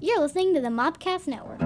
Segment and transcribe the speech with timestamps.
[0.00, 1.63] You're listening to the Mopcast Network.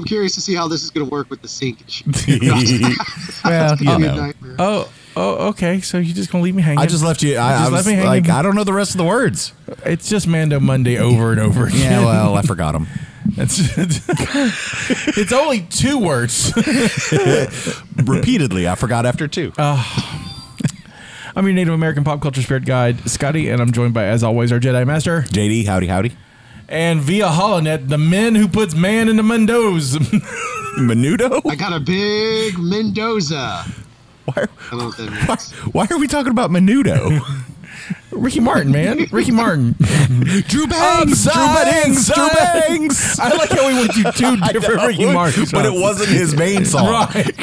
[0.00, 1.78] I'm curious to see how this is going to work with the sync.
[3.44, 4.32] Well, Give me a know.
[4.58, 5.80] Oh, oh, okay.
[5.80, 6.78] So you're just gonna leave me hanging?
[6.78, 7.32] I just left you.
[7.32, 8.06] I, just I left was me hanging.
[8.06, 9.52] like, I don't know the rest of the words.
[9.84, 11.80] It's just Mando Monday over and over again.
[11.80, 12.86] Yeah, well, I forgot them.
[13.36, 13.58] It's,
[15.18, 16.52] it's only two words.
[18.04, 19.52] Repeatedly, I forgot after two.
[19.58, 20.26] Ah.
[21.34, 24.52] I'm your Native American pop culture spirit guide, Scotty, and I'm joined by, as always,
[24.52, 26.12] our Jedi Master, JD, howdy, howdy.
[26.70, 29.94] And via Holonet, the men who puts man into Mendo's.
[30.78, 31.42] Menudo?
[31.50, 33.64] I got a big Mendoza.
[34.24, 37.20] Why, I don't know what that why, why are we talking about Menudo?
[38.12, 39.72] Ricky Martin, man, Ricky Martin.
[39.78, 41.24] Drew Bangs!
[41.24, 42.08] Drew Bangs!
[42.08, 42.08] Bangs!
[42.08, 43.18] Drew Bangs!
[43.18, 46.64] I like how we went to two different Ricky Martins, but it wasn't his main
[46.64, 46.86] song.
[46.88, 47.34] right.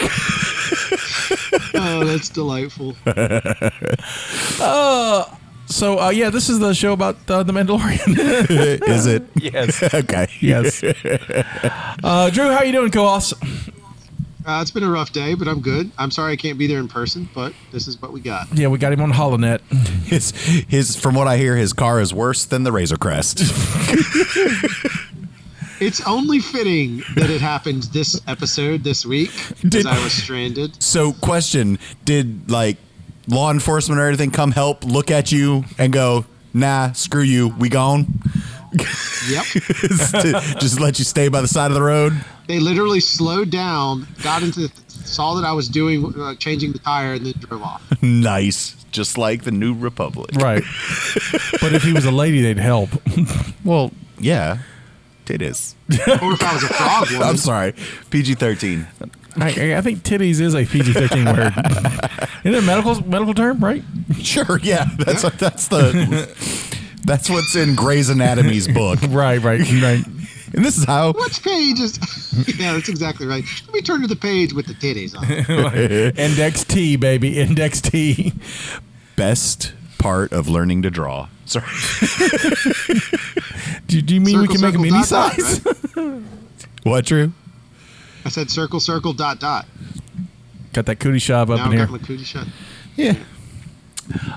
[1.74, 2.96] Oh, that's delightful.
[4.60, 5.26] Uh,
[5.68, 8.18] So, uh, yeah, this is the show about uh, the Mandalorian.
[8.88, 9.24] Is it?
[9.36, 10.28] yes, Okay.
[10.40, 10.82] yes.
[12.04, 13.34] Uh, Drew, how are you doing, co-host?
[14.46, 15.92] Uh, it's been a rough day, but I'm good.
[15.98, 18.48] I'm sorry I can't be there in person, but this is what we got.
[18.54, 19.60] Yeah, we got him on Holonet.
[20.06, 23.42] His, his, from what I hear, his car is worse than the Razor Crest.
[25.80, 30.82] It's only fitting that it happened this episode this week because I was stranded.
[30.82, 32.78] So, question: Did like
[33.28, 37.70] law enforcement or anything come help look at you and go, "Nah, screw you, we
[37.70, 38.22] gone"?
[39.30, 39.46] Yep.
[40.60, 42.14] Just let you stay by the side of the road.
[42.48, 47.14] They literally slowed down, got into, saw that I was doing uh, changing the tire,
[47.14, 47.84] and then drove off.
[48.02, 50.32] Nice, just like the New Republic.
[50.36, 50.64] Right.
[51.62, 52.90] but if he was a lady, they'd help.
[53.64, 54.60] Well, yeah,
[55.30, 55.76] it is.
[55.90, 57.28] Or if I was a frog woman.
[57.28, 57.74] I'm sorry,
[58.10, 58.88] PG thirteen.
[59.40, 61.54] I, I think titties is a PG-13 word.
[62.44, 63.84] Isn't it a medical medical term, right?
[64.20, 66.28] Sure, yeah, that's that's the
[67.06, 70.04] that's what's in Grey's Anatomy's book, Right, right, right.
[70.54, 72.00] and this is how Which page is?
[72.60, 73.44] yeah, that's exactly right.
[73.68, 75.24] Let me turn to the page with the titties on.
[76.18, 77.38] Index T, baby.
[77.40, 78.34] Index T.
[79.16, 81.30] best part of learning to draw.
[81.46, 81.66] Sorry,
[83.88, 85.66] Do, do you mean we Circle, can make a circle, mini dot, dot, size?
[85.96, 86.22] right?
[86.84, 87.32] what, Drew?
[88.26, 89.66] I said circle, circle, dot, dot.
[90.74, 91.86] Got that cootie shove up Now in I here.
[91.86, 92.48] got my cootie shut.
[92.98, 93.16] Yeah.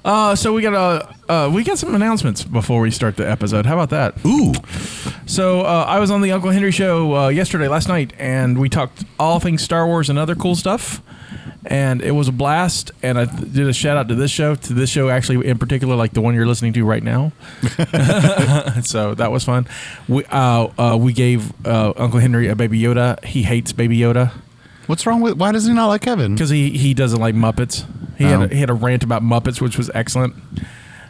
[0.05, 3.67] Uh, so we got a uh, we got some announcements before we start the episode.
[3.67, 4.25] How about that?
[4.27, 4.53] Ooh,
[5.27, 8.69] So uh, I was on the Uncle Henry show uh, yesterday, last night, and we
[8.69, 11.03] talked all things Star Wars and other cool stuff.
[11.67, 12.91] And it was a blast.
[13.03, 15.95] And I did a shout out to this show, to this show actually in particular,
[15.95, 17.33] like the one you're listening to right now.
[18.83, 19.67] so that was fun.
[20.09, 23.23] We uh, uh, we gave uh, Uncle Henry a Baby Yoda.
[23.25, 24.33] He hates Baby Yoda
[24.91, 25.39] what's wrong with?
[25.39, 26.35] Why does he not like Kevin?
[26.35, 27.87] because he, he doesn't like Muppets.
[28.19, 28.29] He Oh.
[28.41, 30.35] had a, he had a rant about Muppets, which was excellent.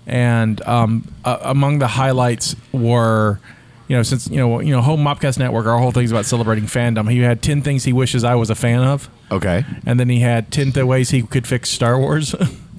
[0.07, 3.41] And um, uh, among the highlights were,
[3.89, 6.65] you know, since you know you know Home Mopcast Network, our whole thing's about celebrating
[6.65, 7.11] fandom.
[7.11, 9.65] He had ten things he wishes I was a fan of, Okay.
[9.87, 12.35] and then he had ten th- ways he could fix Star Wars.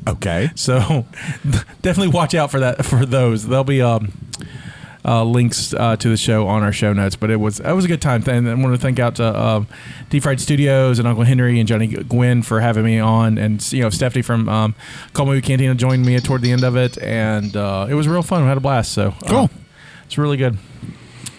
[0.08, 0.50] Okay.
[0.56, 1.06] so
[1.82, 3.48] definitely watch out for that for those.
[3.48, 4.14] They'll be um,
[5.04, 7.16] uh, links uh, to the show on our show notes.
[7.16, 8.24] But it was it was a good time.
[8.28, 9.68] And I want to thank out to um,
[10.10, 13.82] Deep Fried Studios and Uncle Henry and Johnny Gwynn for having me on, and you
[13.82, 14.76] know Stephanie from um,
[15.14, 18.24] Cult Movie Cantina joined me toward the end of it, and uh, it was real
[18.24, 18.44] fun.
[18.44, 18.92] We had a blast.
[18.94, 19.50] So uh, Cool.
[20.06, 20.58] it's really good.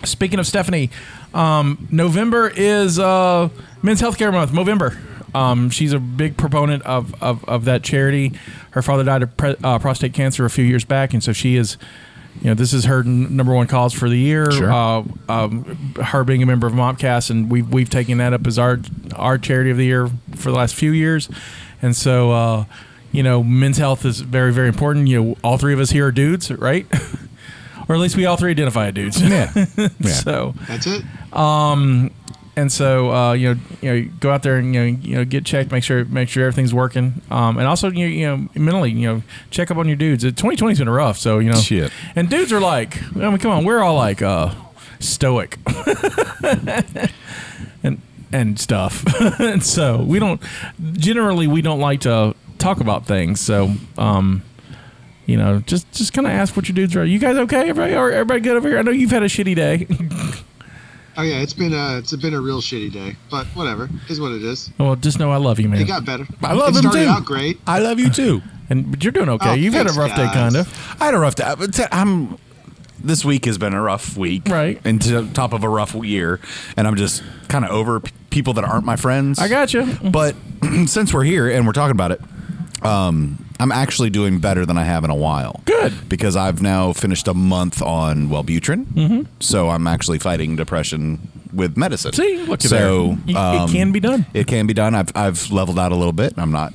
[0.04, 0.90] Speaking of Stephanie,
[1.32, 3.48] um, November is uh,
[3.82, 4.52] Men's Healthcare Month.
[4.52, 4.98] November.
[5.34, 8.32] Um, she's a big proponent of, of, of that charity.
[8.72, 11.56] Her father died of pre- uh, prostate cancer a few years back, and so she
[11.56, 11.78] is,
[12.40, 14.50] you know, this is her n- number one cause for the year.
[14.50, 14.72] Sure.
[14.72, 18.58] Uh, um, her being a member of Mopcast, and we've we've taken that up as
[18.58, 18.80] our
[19.16, 21.28] our charity of the year for the last few years,
[21.80, 22.30] and so.
[22.32, 22.64] Uh,
[23.14, 25.06] you know, men's health is very, very important.
[25.06, 26.86] You know, all three of us here are dudes, right?
[27.88, 29.20] or at least we all three identify as dudes.
[29.20, 29.52] Yeah.
[29.76, 29.88] Yeah.
[30.12, 31.02] So, That's it.
[32.56, 35.24] And so uh, you know, you know, go out there and you know, you know,
[35.24, 38.48] get checked, make sure make sure everything's working, um, and also you know, you know,
[38.62, 40.24] mentally, you know, check up on your dudes.
[40.24, 41.90] 2020's been rough, so you know, Shit.
[42.14, 44.54] And dudes are like, I mean, come on, we're all like uh,
[45.00, 45.58] stoic,
[47.82, 48.00] and
[48.32, 49.04] and stuff,
[49.40, 50.40] and so we don't
[50.92, 53.72] generally we don't like to talk about things, so.
[53.98, 54.42] um
[55.24, 57.04] you know, just just kind of ask what your dudes are.
[57.04, 57.68] You guys okay?
[57.68, 58.78] Everybody, everybody good over here?
[58.80, 59.86] I know you've had a shitty day.
[61.16, 64.32] Oh yeah, it's been a it's been a real shitty day, but whatever, is what
[64.32, 64.70] it is.
[64.78, 65.80] well, just know I love you, man.
[65.80, 66.26] It got better.
[66.42, 67.10] I love it him started too.
[67.10, 67.60] out great.
[67.66, 68.40] I love you too.
[68.70, 69.50] And but you're doing okay.
[69.50, 70.34] Oh, You've had a thanks, rough day, guys.
[70.34, 70.96] kind of.
[71.00, 71.54] I had a rough day.
[71.58, 72.38] but I'm.
[73.04, 74.80] This week has been a rough week, Right.
[74.84, 76.38] And to top of a rough year,
[76.76, 79.40] and I'm just kind of over p- people that aren't my friends.
[79.40, 79.86] I got you.
[80.04, 80.36] But
[80.86, 82.20] since we're here and we're talking about it,
[82.84, 85.60] um, I'm actually doing better than I have in a while.
[85.64, 86.08] Good.
[86.08, 89.22] because I've now finished a month on Wellbutrin, mm-hmm.
[89.40, 92.12] so I'm actually fighting depression with medicine.
[92.12, 93.18] See, look at so.
[93.26, 94.26] Y- um, it can be done.
[94.34, 94.94] It can be done.
[94.94, 96.34] I've I've leveled out a little bit.
[96.36, 96.72] I'm not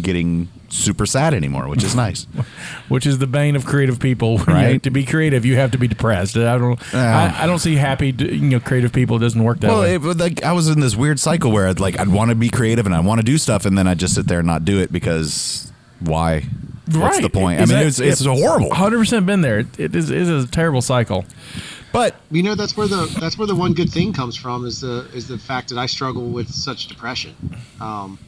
[0.00, 2.26] getting super sad anymore, which is nice.
[2.88, 4.38] Which is the bane of creative people.
[4.48, 4.82] Right.
[4.82, 6.36] to be creative, you have to be depressed.
[6.36, 6.80] I don't.
[6.92, 7.34] Yeah.
[7.38, 8.10] I, I don't see happy.
[8.18, 9.16] You know, creative people.
[9.16, 9.94] It doesn't work that well, way.
[9.94, 12.48] it, like I was in this weird cycle where I'd like I'd want to be
[12.48, 14.46] creative and I want to do stuff, and then I would just sit there and
[14.46, 15.70] not do it because
[16.00, 16.44] why?
[16.86, 17.22] What's right.
[17.22, 17.60] the point?
[17.60, 18.68] I mean, that- it's it's horrible.
[18.70, 19.60] 100 percent been there.
[19.60, 20.10] It, it is.
[20.10, 21.24] It is a terrible cycle.
[21.92, 24.80] But You know, that's where the that's where the one good thing comes from is
[24.80, 27.34] the is the fact that I struggle with such depression.
[27.80, 28.18] Um,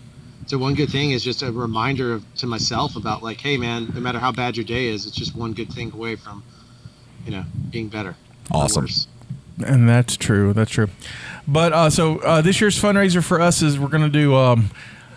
[0.50, 3.88] so one good thing is just a reminder of, to myself about like, hey man,
[3.94, 6.42] no matter how bad your day is, it's just one good thing away from,
[7.24, 8.16] you know, being better.
[8.50, 8.82] Awesome.
[8.82, 9.06] worse.
[9.64, 10.52] And that's true.
[10.52, 10.88] That's true.
[11.46, 14.34] But uh, so uh, this year's fundraiser for us is we're going to do.
[14.34, 14.72] Um,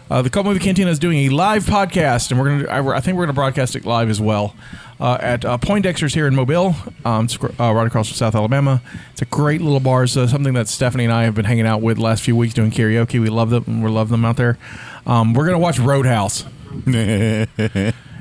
[0.10, 2.72] uh, the Cult Movie Cantina is doing a live podcast, and we're going to.
[2.72, 4.56] I, I think we're going to broadcast it live as well
[5.00, 8.82] uh, at uh, Poindexter's here in Mobile, um, it's, uh, right across from South Alabama.
[9.12, 10.04] It's a great little bar.
[10.04, 12.54] Uh, something that Stephanie and I have been hanging out with the last few weeks
[12.54, 13.20] doing karaoke.
[13.20, 13.82] We love them.
[13.82, 14.58] We love them out there.
[15.06, 16.46] Um, we're going to watch Roadhouse.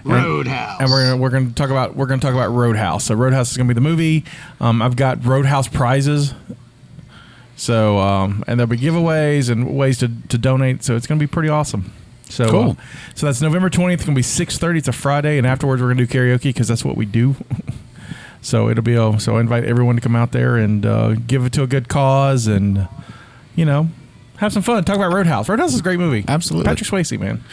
[0.04, 0.80] Roadhouse.
[0.80, 3.04] and we're gonna we're gonna talk about we're gonna talk about Roadhouse.
[3.04, 4.24] So Roadhouse is gonna be the movie.
[4.60, 6.34] Um, I've got Roadhouse prizes.
[7.56, 10.82] So um, and there'll be giveaways and ways to, to donate.
[10.82, 11.92] So it's gonna be pretty awesome.
[12.28, 12.70] So Cool.
[12.70, 12.74] uh,
[13.14, 14.00] so that's November twentieth.
[14.00, 14.78] It's gonna be six thirty.
[14.78, 17.36] It's a Friday, and afterwards we're gonna do karaoke because that's what we do.
[18.40, 21.44] so it'll be a, so I invite everyone to come out there and uh, give
[21.44, 22.88] it to a good cause and
[23.54, 23.88] you know
[24.38, 24.82] have some fun.
[24.84, 25.48] Talk about Roadhouse.
[25.48, 26.24] Roadhouse is a great movie.
[26.26, 26.66] Absolutely.
[26.68, 27.44] Patrick Swayze, man,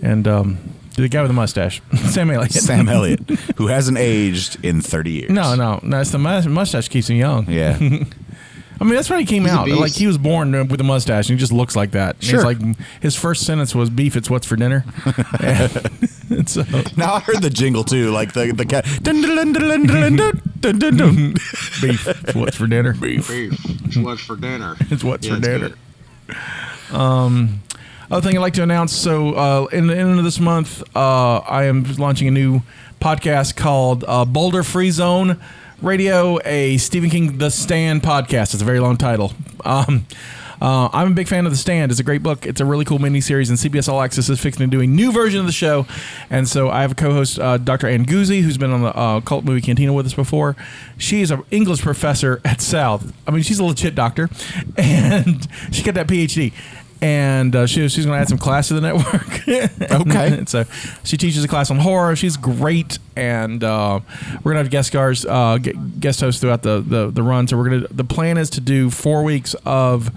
[0.00, 0.58] and um,
[0.96, 2.52] the guy with the mustache, Sam Elliott.
[2.52, 3.20] Sam Elliott,
[3.56, 5.30] who hasn't aged in 30 years.
[5.30, 6.00] No, no, no.
[6.00, 7.50] It's the mustache keeps him young.
[7.50, 7.78] Yeah.
[8.82, 9.68] I mean, that's when he came He's out.
[9.68, 12.16] Like he was born with a mustache, and he just looks like that.
[12.16, 12.40] And Sure.
[12.40, 14.84] It's like his first sentence was "Beef, it's what's for dinner."
[15.40, 16.64] and so,
[16.96, 18.84] now I heard the jingle too, like the the cat.
[19.00, 21.32] Dun, dun, dun, dun, dun, dun, dun, dun, dun.
[21.80, 22.94] beef, it's what's for dinner.
[22.94, 23.30] Beef.
[23.30, 24.74] It's what's for dinner.
[24.90, 25.68] It's what's Yeah, for it's dinner.
[25.68, 27.48] good.
[28.10, 28.92] Other thing I'd like to announce.
[28.92, 32.62] So, uh, in the end of this month, uh, I am launching a new
[33.00, 35.40] podcast called uh, Boulder Free Zone
[35.82, 38.54] Radio, a Stephen King The Stand podcast.
[38.54, 39.32] It's a very long title.
[39.64, 40.06] Um,
[40.60, 41.90] uh, I'm a big fan of The Stand.
[41.90, 42.46] It's a great book.
[42.46, 45.10] It's a really cool miniseries, and CBS All Access is fixing to do a new
[45.10, 45.84] version of the show.
[46.30, 47.88] And so I have a co-host, uh, Dr.
[47.88, 50.54] Ann Guzzi, who's been on the uh, Cult Movie Cantina with us before.
[50.98, 53.12] She is an English professor at South.
[53.26, 54.30] I mean, she's a legit doctor,
[54.76, 56.52] and she got that PhD.
[57.02, 59.26] And uh, she, she's going to add some class to the network.
[59.92, 60.44] Okay.
[60.46, 60.64] So
[61.04, 62.14] she teaches a class on horror.
[62.16, 64.00] She's great, and uh,
[64.42, 67.48] we're gonna have guest stars, uh, guest hosts throughout the, the the run.
[67.48, 67.88] So we're gonna.
[67.88, 70.10] The plan is to do four weeks of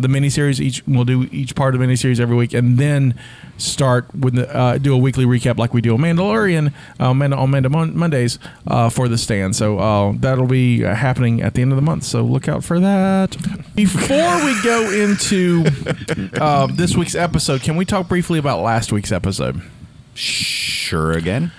[0.00, 0.60] the miniseries.
[0.60, 3.14] Each we'll do each part of the miniseries every week, and then
[3.58, 7.34] start with the, uh, do a weekly recap like we do on Mandalorian uh, Mand-
[7.34, 9.54] on Manda Mon- Mondays uh, for the stand.
[9.56, 12.04] So uh, that'll be uh, happening at the end of the month.
[12.04, 13.36] So look out for that.
[13.74, 15.64] Before we go into
[16.40, 19.60] uh, this week's episode, can we talk briefly about last week's episode?
[20.14, 21.52] Sure again.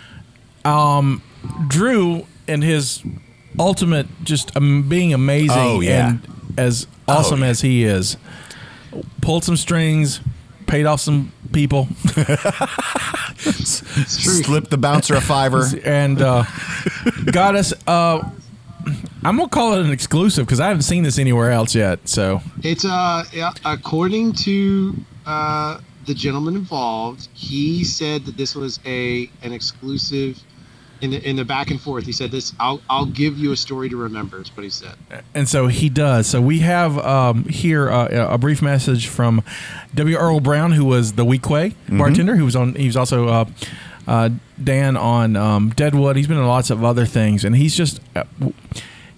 [0.65, 1.21] um,
[1.67, 3.03] Drew and his
[3.59, 6.09] ultimate just um, being amazing Oh, yeah.
[6.11, 7.47] and as awesome yeah.
[7.47, 8.17] as he is,
[9.21, 10.21] pulled some strings,
[10.67, 11.87] paid off some people,
[13.43, 14.59] It's true.
[14.59, 15.65] The bouncer a fiver.
[15.83, 16.43] and uh,
[17.31, 17.73] got us.
[17.87, 18.29] Uh,
[19.23, 22.07] I'm gonna call it an exclusive because I haven't seen this anywhere else yet.
[22.07, 23.23] So It's uh,
[23.65, 30.39] according to uh, the gentleman involved, he said that this was a an exclusive.
[31.01, 32.53] In the, in the back and forth, he said this.
[32.59, 34.39] I'll I'll give you a story to remember.
[34.41, 34.95] Is what he said.
[35.33, 36.27] and so he does.
[36.27, 39.43] So we have um, here uh, a brief message from
[39.95, 40.15] W.
[40.15, 42.75] Earl Brown, who was the Weequay bartender, who was on.
[42.75, 43.45] He was also uh,
[44.07, 44.29] uh,
[44.63, 46.15] Dan on um, Deadwood.
[46.17, 47.99] He's been in lots of other things, and he's just.
[48.15, 48.23] Uh,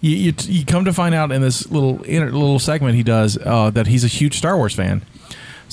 [0.01, 3.37] you, you, you come to find out in this little inner, little segment he does
[3.37, 5.01] uh, that he's a huge Star Wars fan.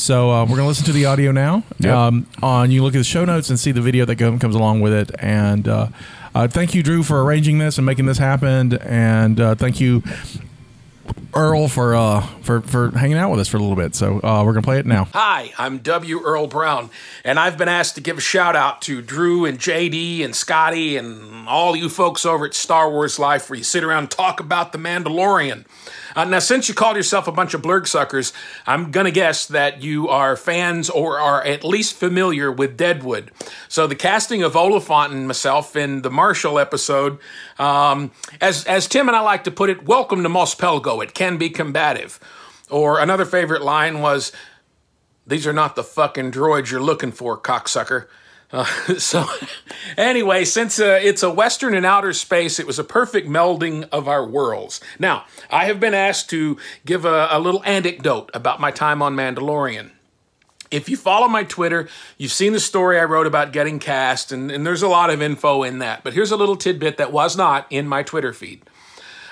[0.00, 1.62] So uh, we're gonna listen to the audio now.
[1.78, 1.94] Yep.
[1.94, 4.80] Um, on you look at the show notes and see the video that comes along
[4.80, 5.10] with it.
[5.18, 5.88] And uh,
[6.34, 8.78] uh, thank you, Drew, for arranging this and making this happen.
[8.78, 10.02] And uh, thank you,
[11.34, 13.94] Earl, for uh, for for hanging out with us for a little bit.
[13.94, 15.04] So uh, we're gonna play it now.
[15.12, 16.22] Hi, I'm W.
[16.24, 16.88] Earl Brown,
[17.22, 20.96] and I've been asked to give a shout out to Drew and JD and Scotty
[20.96, 24.40] and all you folks over at Star Wars Life where you sit around and talk
[24.40, 25.66] about The Mandalorian.
[26.16, 28.32] Uh, now, since you called yourself a bunch of blurg suckers,
[28.66, 33.30] I'm going to guess that you are fans or are at least familiar with Deadwood.
[33.68, 37.18] So, the casting of Oliphant and myself in the Marshall episode,
[37.58, 41.02] um, as, as Tim and I like to put it, welcome to Mos Pelgo.
[41.02, 42.18] It can be combative.
[42.70, 44.32] Or another favorite line was,
[45.26, 48.06] these are not the fucking droids you're looking for, cocksucker.
[48.52, 48.64] Uh,
[48.98, 49.26] so,
[49.96, 54.08] anyway, since uh, it's a Western and outer space, it was a perfect melding of
[54.08, 54.80] our worlds.
[54.98, 59.14] Now, I have been asked to give a, a little anecdote about my time on
[59.14, 59.90] Mandalorian.
[60.70, 64.52] If you follow my Twitter, you've seen the story I wrote about getting cast, and,
[64.52, 66.04] and there's a lot of info in that.
[66.04, 68.62] But here's a little tidbit that was not in my Twitter feed.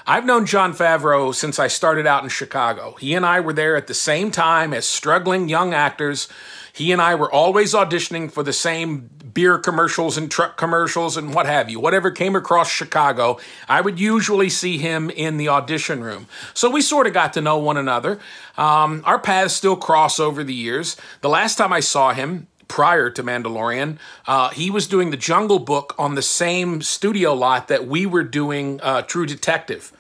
[0.04, 2.96] I've known Jon Favreau since I started out in Chicago.
[2.98, 6.28] He and I were there at the same time as struggling young actors.
[6.78, 11.34] He and I were always auditioning for the same beer commercials and truck commercials and
[11.34, 11.80] what have you.
[11.80, 16.28] Whatever came across Chicago, I would usually see him in the audition room.
[16.54, 18.20] So we sort of got to know one another.
[18.56, 20.96] Um, our paths still cross over the years.
[21.20, 25.58] The last time I saw him, prior to Mandalorian, uh, he was doing the Jungle
[25.58, 29.90] Book on the same studio lot that we were doing uh, True Detective.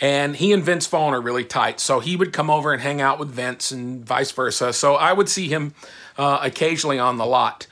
[0.00, 1.80] And he and Vince Vaughn are really tight.
[1.80, 4.72] So he would come over and hang out with Vince and vice versa.
[4.72, 5.74] So I would see him
[6.18, 7.66] uh, occasionally on the lot.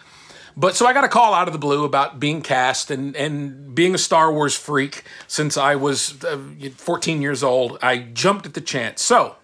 [0.57, 3.75] But so I got a call out of the blue about being cast and, and
[3.75, 6.39] being a Star Wars freak since I was uh,
[6.77, 7.79] 14 years old.
[7.83, 9.03] I jumped at the chance.
[9.03, 9.37] So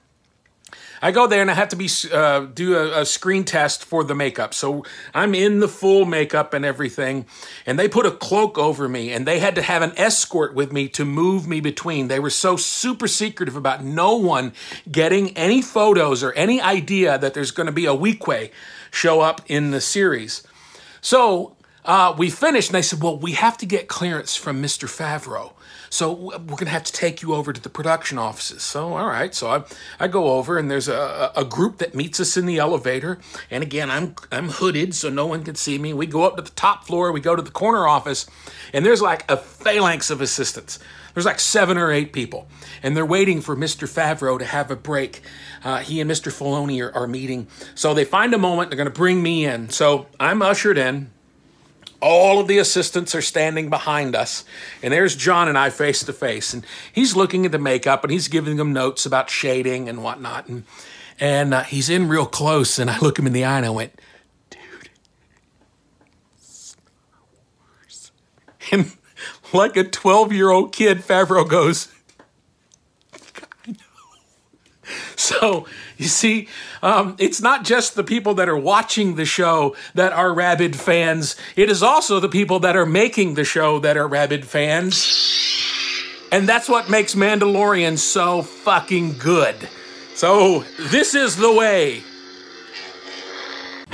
[1.02, 4.02] I go there and I have to be uh, do a, a, screen test for
[4.02, 4.54] the makeup.
[4.54, 4.84] So
[5.14, 7.26] I'm in the full makeup and everything,
[7.66, 10.72] and they put a cloak over me, and they had to have an escort with
[10.72, 12.08] me to move me between.
[12.08, 14.52] They were so super secretive about no one
[14.90, 18.50] getting any photos or any idea that there's going to be a Weequay
[18.96, 20.42] show up in the series.
[21.00, 24.88] So uh, we finished, and they said, "Well, we have to get clearance from Mr.
[24.88, 25.52] Favreau."
[25.88, 28.62] So we're going to have to take you over to the production offices.
[28.62, 29.34] So, all right.
[29.34, 29.62] So I,
[30.00, 33.18] I go over and there's a, a group that meets us in the elevator.
[33.50, 35.94] And again, I'm, I'm hooded so no one can see me.
[35.94, 37.12] We go up to the top floor.
[37.12, 38.26] We go to the corner office
[38.72, 40.78] and there's like a phalanx of assistants.
[41.16, 42.46] There's like seven or eight people,
[42.82, 43.88] and they're waiting for Mr.
[43.88, 45.22] Favreau to have a break.
[45.64, 46.30] Uh, he and Mr.
[46.30, 47.46] Filoni are, are meeting.
[47.74, 49.70] So they find a moment, they're going to bring me in.
[49.70, 51.10] So I'm ushered in.
[52.02, 54.44] All of the assistants are standing behind us,
[54.82, 58.12] and there's John and I face to face, and he's looking at the makeup and
[58.12, 60.64] he's giving them notes about shading and whatnot, and
[61.18, 63.70] and uh, he's in real close, and I look him in the eye and I
[63.70, 63.98] went,
[64.50, 64.90] dude,
[66.38, 66.76] Star
[67.80, 68.12] Wars,
[68.70, 68.92] and
[69.52, 71.88] like a 12 year old kid, Favreau goes.
[75.16, 76.46] So, you see,
[76.82, 81.36] um, it's not just the people that are watching the show that are rabid fans,
[81.56, 85.04] it is also the people that are making the show that are rabid fans.
[86.30, 89.56] And that's what makes Mandalorian so fucking good.
[90.14, 92.02] So, this is the way.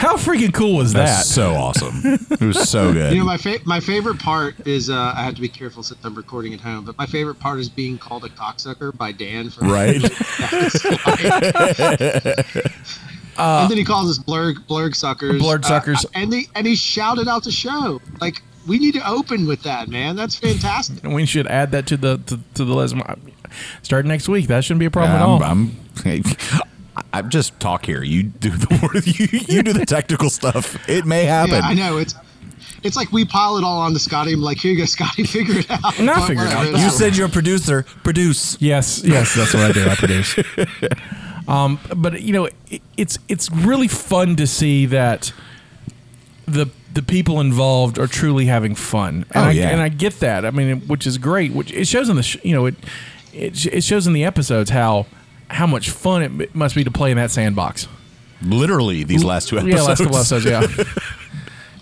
[0.02, 1.06] How freaking cool was that?
[1.06, 2.18] That's so awesome.
[2.28, 3.12] it was so good.
[3.12, 6.04] You know, my fa- my favorite part is uh, I have to be careful since
[6.04, 9.48] I'm recording at home, but my favorite part is being called a cocksucker by Dan.
[9.48, 10.02] From right.
[13.38, 15.40] and then he calls us blurg blurg suckers.
[15.40, 16.04] Blurg suckers.
[16.04, 19.62] Uh, and they and he shouted out the show like we need to open with
[19.62, 20.16] that, man.
[20.16, 21.04] That's fantastic.
[21.04, 22.96] And we should add that to the to, to the list.
[23.82, 24.48] Start next week.
[24.48, 25.40] That shouldn't be a problem at all.
[25.44, 26.24] I'm, I'm,
[27.12, 28.02] I'm just talk here.
[28.02, 29.02] You do the
[29.48, 30.88] you, you do the technical stuff.
[30.88, 31.54] It may happen.
[31.54, 32.14] Yeah, I know it's.
[32.84, 34.32] It's like we pile it all on to Scotty.
[34.32, 36.00] I'm like, here you go, Scotty, figure it out.
[36.00, 36.66] Not But figure it out.
[36.66, 37.84] You all said you're a producer.
[38.02, 38.60] Produce.
[38.60, 39.88] Yes, yes, that's what I do.
[39.88, 40.36] I produce.
[41.48, 45.32] um, but you know, it, it's it's really fun to see that
[46.46, 49.68] the the people involved are truly having fun, and Oh, I, yeah.
[49.70, 50.44] and I get that.
[50.44, 51.52] I mean, which is great.
[51.52, 52.74] Which it shows in the sh- you know it,
[53.32, 55.06] it it shows in the episodes how
[55.52, 57.86] how much fun it must be to play in that sandbox.
[58.42, 59.76] Literally these last two episodes.
[59.76, 60.44] Yeah, last couple episodes.
[60.44, 60.66] Yeah.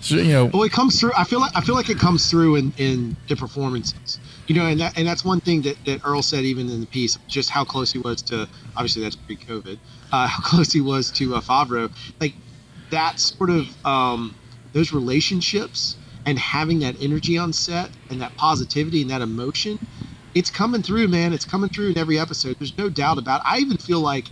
[0.00, 1.12] so, you know, Well, it comes through.
[1.16, 4.18] I feel like I feel like it comes through in, in the performances.
[4.46, 6.86] You know, and that and that's one thing that, that Earl said even in the
[6.86, 8.48] piece, just how close he was to.
[8.76, 9.78] Obviously, that's pre-COVID.
[10.12, 11.90] Uh, how close he was to uh, Favreau.
[12.20, 12.34] Like
[12.90, 14.34] that sort of um,
[14.72, 15.96] those relationships
[16.26, 19.78] and having that energy on set and that positivity and that emotion.
[20.34, 21.32] It's coming through, man.
[21.32, 22.56] It's coming through in every episode.
[22.58, 23.40] There's no doubt about.
[23.40, 23.46] It.
[23.46, 24.26] I even feel like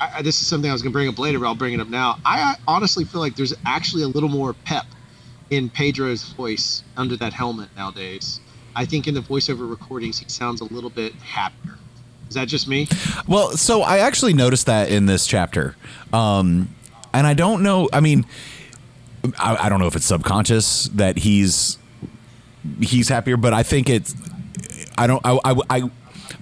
[0.00, 1.80] I, this is something I was going to bring up later, but I'll bring it
[1.80, 2.18] up now.
[2.24, 4.86] I, I honestly feel like there's actually a little more pep
[5.50, 8.40] in Pedro's voice under that helmet nowadays.
[8.74, 11.78] I think in the voiceover recordings, he sounds a little bit happier.
[12.28, 12.88] Is that just me?
[13.26, 15.76] Well, so I actually noticed that in this chapter,
[16.12, 16.74] um,
[17.14, 17.88] and I don't know.
[17.92, 18.26] I mean,
[19.38, 21.78] I, I don't know if it's subconscious that he's
[22.80, 24.14] he's happier, but I think it's.
[24.98, 25.20] I don't.
[25.24, 25.38] I.
[25.44, 25.54] I.
[25.70, 25.90] I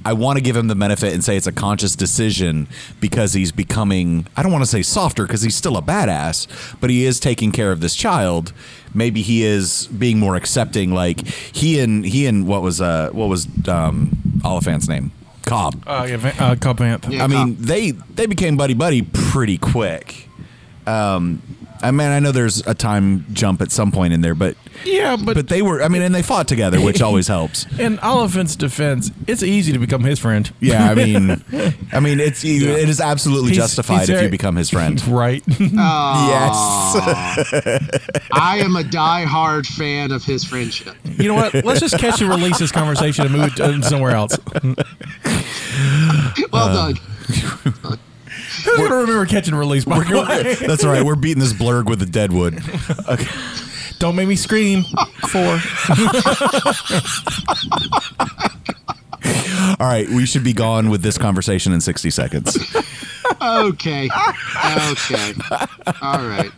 [0.06, 2.68] I want to give him the benefit and say it's a conscious decision
[3.00, 6.46] because he's becoming I don't want to say softer because he's still a badass,
[6.80, 8.52] but he is taking care of this child.
[8.92, 13.28] Maybe he is being more accepting like he and he and what was uh what
[13.28, 15.12] was um Oliphant's name?
[15.46, 15.82] Cobb.
[15.86, 17.10] Uh, yeah, uh, Cobb Vanth.
[17.10, 17.24] Yeah.
[17.24, 20.28] I mean, they they became buddy buddy pretty quick.
[20.86, 21.42] Um,
[21.84, 25.16] I mean, I know there's a time jump at some point in there, but Yeah,
[25.16, 25.82] but, but they were.
[25.82, 27.66] I mean, and they fought together, which always helps.
[27.78, 30.50] in Oliphant's defense, it's easy to become his friend.
[30.60, 31.30] Yeah, I mean,
[31.92, 35.02] I mean, it's it is absolutely He's- justified he's if very- you become his friend.
[35.08, 35.42] Right.
[35.46, 35.70] yes.
[38.32, 40.94] I am a die-hard fan of his friendship.
[41.04, 41.54] you know what?
[41.64, 44.36] Let's just catch and release this conversation and move it to somewhere else.
[46.52, 47.98] Well Uh, done.
[48.64, 50.54] Who's going to remember catch and release, by the way?
[50.66, 51.02] That's all right.
[51.04, 52.60] We're beating this blurg with the deadwood.
[53.08, 53.26] Okay.
[53.98, 54.82] Don't make me scream.
[55.28, 55.58] Four.
[59.80, 62.56] All right, we should be gone with this conversation in 60 seconds.
[63.40, 64.08] Okay.
[64.10, 65.32] Okay.
[66.02, 66.50] All right.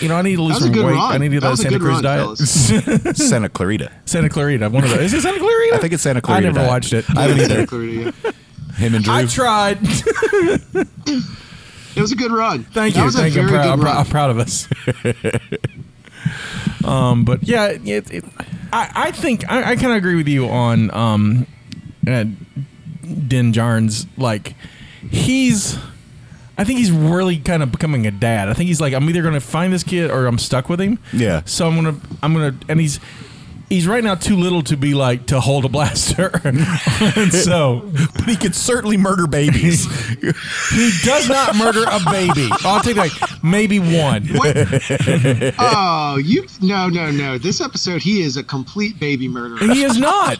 [0.00, 0.92] You know, I need to lose That was a some good weight.
[0.94, 1.12] run.
[1.12, 3.16] I need to do That that was a Santa good Cruz run, diet.
[3.18, 3.90] Santa Clarita.
[4.04, 4.68] Santa Clarita.
[4.70, 5.00] One of those.
[5.00, 5.74] Is it Santa Clarita?
[5.76, 6.46] I think it's Santa Clarita.
[6.46, 6.68] I never diet.
[6.68, 7.04] watched it.
[7.16, 7.66] I haven't either.
[7.66, 8.14] Clarita.
[8.80, 9.14] Him and Drew.
[9.14, 9.78] I tried.
[11.96, 12.64] It was a good run.
[12.64, 13.10] Thank that you.
[13.10, 13.42] Thank you.
[13.42, 13.96] I'm very proud, I'm, good prou- run.
[13.96, 14.68] I'm proud of us.
[16.84, 18.24] um, but yeah, it, it,
[18.72, 21.46] I, I think I, I kind of agree with you on um,
[22.06, 22.24] uh,
[23.02, 24.06] Din Djarin's.
[24.16, 24.54] Like
[25.10, 25.78] he's,
[26.56, 28.48] I think he's really kind of becoming a dad.
[28.48, 30.80] I think he's like, I'm either going to find this kid or I'm stuck with
[30.80, 30.98] him.
[31.12, 31.42] Yeah.
[31.44, 33.00] So I'm gonna, I'm gonna, and he's.
[33.70, 38.24] He's right now too little to be like to hold a blaster, and so but
[38.24, 39.84] he could certainly murder babies.
[40.70, 42.48] he does not murder a baby.
[42.64, 43.12] I'll take like
[43.44, 44.28] maybe one.
[45.62, 47.38] Oh, you no no no!
[47.38, 49.58] This episode, he is a complete baby murderer.
[49.72, 50.38] He is not.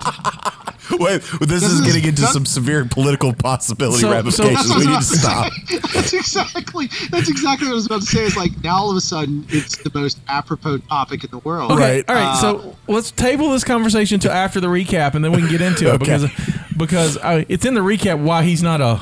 [0.98, 4.68] Wait, this is is- getting into that- some severe political possibility So- so- ramifications.
[4.68, 5.52] that's we need to stop.
[5.94, 8.24] That's exactly that's exactly what I was about to say.
[8.24, 11.72] It's like now all of a sudden it's the most apropos topic in the world.
[11.72, 12.04] Okay, Right.
[12.08, 12.32] all right.
[12.32, 15.60] Uh, so let's table this conversation to after the recap, and then we can get
[15.60, 15.98] into it Okay.
[15.98, 16.30] because
[16.76, 19.00] because uh, it's in the recap why he's not a.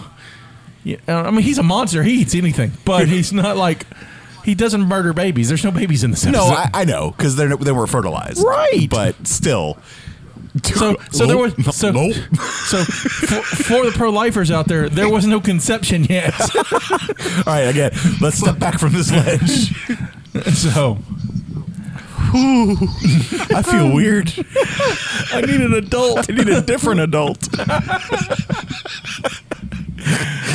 [0.85, 2.03] Yeah, I mean, he's a monster.
[2.03, 3.87] He eats anything, but he's not like
[4.44, 5.48] he doesn't murder babies.
[5.48, 6.38] There's no babies in this episode.
[6.48, 8.87] No, I, I know because they they were fertilized, Right.
[8.88, 9.77] But still,
[10.64, 12.14] so so there was so Nope.
[12.66, 16.35] so for, for the pro lifers out there, there was no conception yet.
[16.61, 19.73] All right, again, let's step back from this ledge.
[20.55, 20.99] so
[22.35, 24.33] I feel weird.
[25.33, 26.31] I need an adult.
[26.31, 27.49] I need a different adult.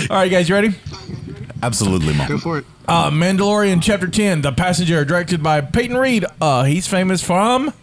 [0.09, 0.75] All right, guys, you ready?
[1.61, 2.65] Absolutely, Go for it.
[2.87, 6.25] Uh, Mandalorian Chapter 10, The Passenger, directed by Peyton Reed.
[6.41, 7.73] Uh, he's famous from.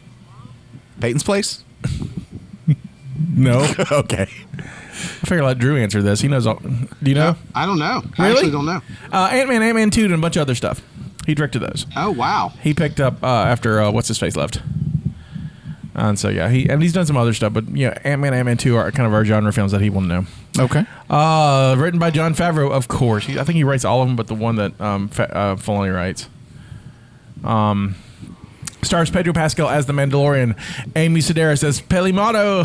[1.00, 1.64] Peyton's place.
[3.40, 3.66] No.
[3.92, 4.28] Okay.
[5.02, 6.20] I figure I'll let Drew answer this.
[6.20, 6.56] He knows all.
[6.56, 7.34] Do you know?
[7.54, 8.02] I don't know.
[8.18, 8.32] I Really?
[8.36, 8.80] actually don't know.
[9.10, 10.82] Uh, Ant Man, Ant Man 2, and a bunch of other stuff.
[11.26, 11.86] He directed those.
[11.96, 12.52] Oh wow.
[12.60, 14.60] He picked up uh, after uh, What's His Face left.
[15.94, 18.46] And so, yeah, he and he's done some other stuff, but yeah, Ant Man, Ant
[18.46, 20.24] Man 2 are kind of our genre films that he will know.
[20.58, 20.84] Okay.
[21.08, 23.24] Uh, written by Jon Favreau, of course.
[23.26, 25.56] He, I think he writes all of them, but the one that um, Fa- uh,
[25.56, 26.28] Filoni writes.
[27.44, 27.96] Um,
[28.82, 30.58] stars Pedro Pascal as the Mandalorian,
[30.94, 32.64] Amy Sedaris as Peli Motto.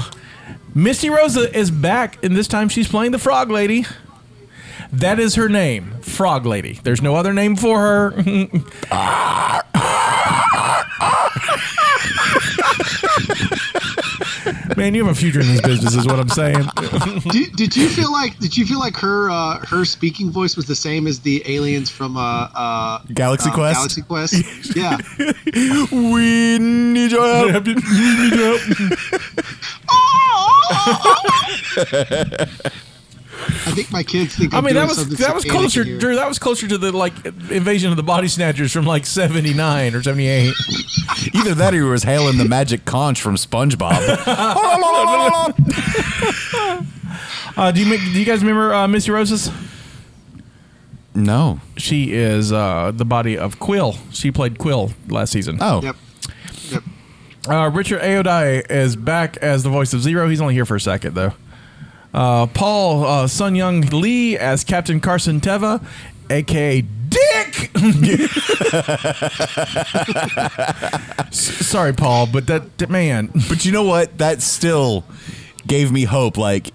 [0.77, 3.85] Misty Rosas is back, and this time she's playing the Frog Lady.
[4.91, 6.81] That is her name, Frog Lady.
[6.83, 8.11] There's no other name for her.
[14.77, 16.65] Man, you have a future in this business, is what I'm saying.
[17.29, 20.65] did, did you feel like did you feel like her uh, her speaking voice was
[20.65, 23.77] the same as the aliens from uh, uh, Galaxy uh, Quest?
[23.77, 24.75] Galaxy Quest.
[24.75, 24.97] yeah.
[25.91, 27.65] We need your help.
[27.65, 29.54] We need your help.
[33.47, 34.53] I think my kids think.
[34.53, 35.99] I I'm mean, that was that was closer, here.
[35.99, 36.15] Drew.
[36.15, 40.01] That was closer to the like invasion of the body snatchers from like '79 or
[40.01, 40.53] '78.
[41.33, 44.01] Either that or he was hailing the magic conch from SpongeBob.
[47.57, 49.49] Uh, do you make, do you guys remember uh, Missy Roses?
[51.13, 51.61] no.
[51.77, 53.97] She is uh, the body of Kuiil.
[54.11, 55.57] She played Kuiil last season.
[55.61, 55.81] Oh.
[55.81, 55.95] Yep.
[57.47, 60.27] Uh, Richard Ayoade is back as the voice of Zero.
[60.27, 61.33] He's only here for a second, though.
[62.13, 65.83] Uh, Paul uh, Sun-Hyung Lee as Captain Carson Teva,
[66.29, 67.71] aka Dick.
[71.31, 73.29] Sorry, Paul, but that- man.
[73.47, 74.17] But you know what?
[74.17, 75.03] That still
[75.67, 76.37] gave me hope.
[76.37, 76.71] Like,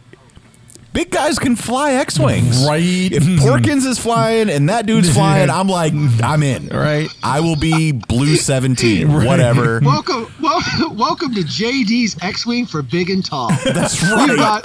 [0.92, 2.66] big guys can fly X Wings.
[2.66, 2.83] Right.
[3.12, 6.68] If Porkins is flying and that dude's flying, I'm like, I'm in.
[6.68, 7.09] Right.
[7.22, 9.81] I will be Blue 17, whatever.
[9.85, 13.50] Welcome, wel- welcome to JD's X-wing for big and tall.
[13.64, 14.37] That's We right.
[14.37, 14.64] got,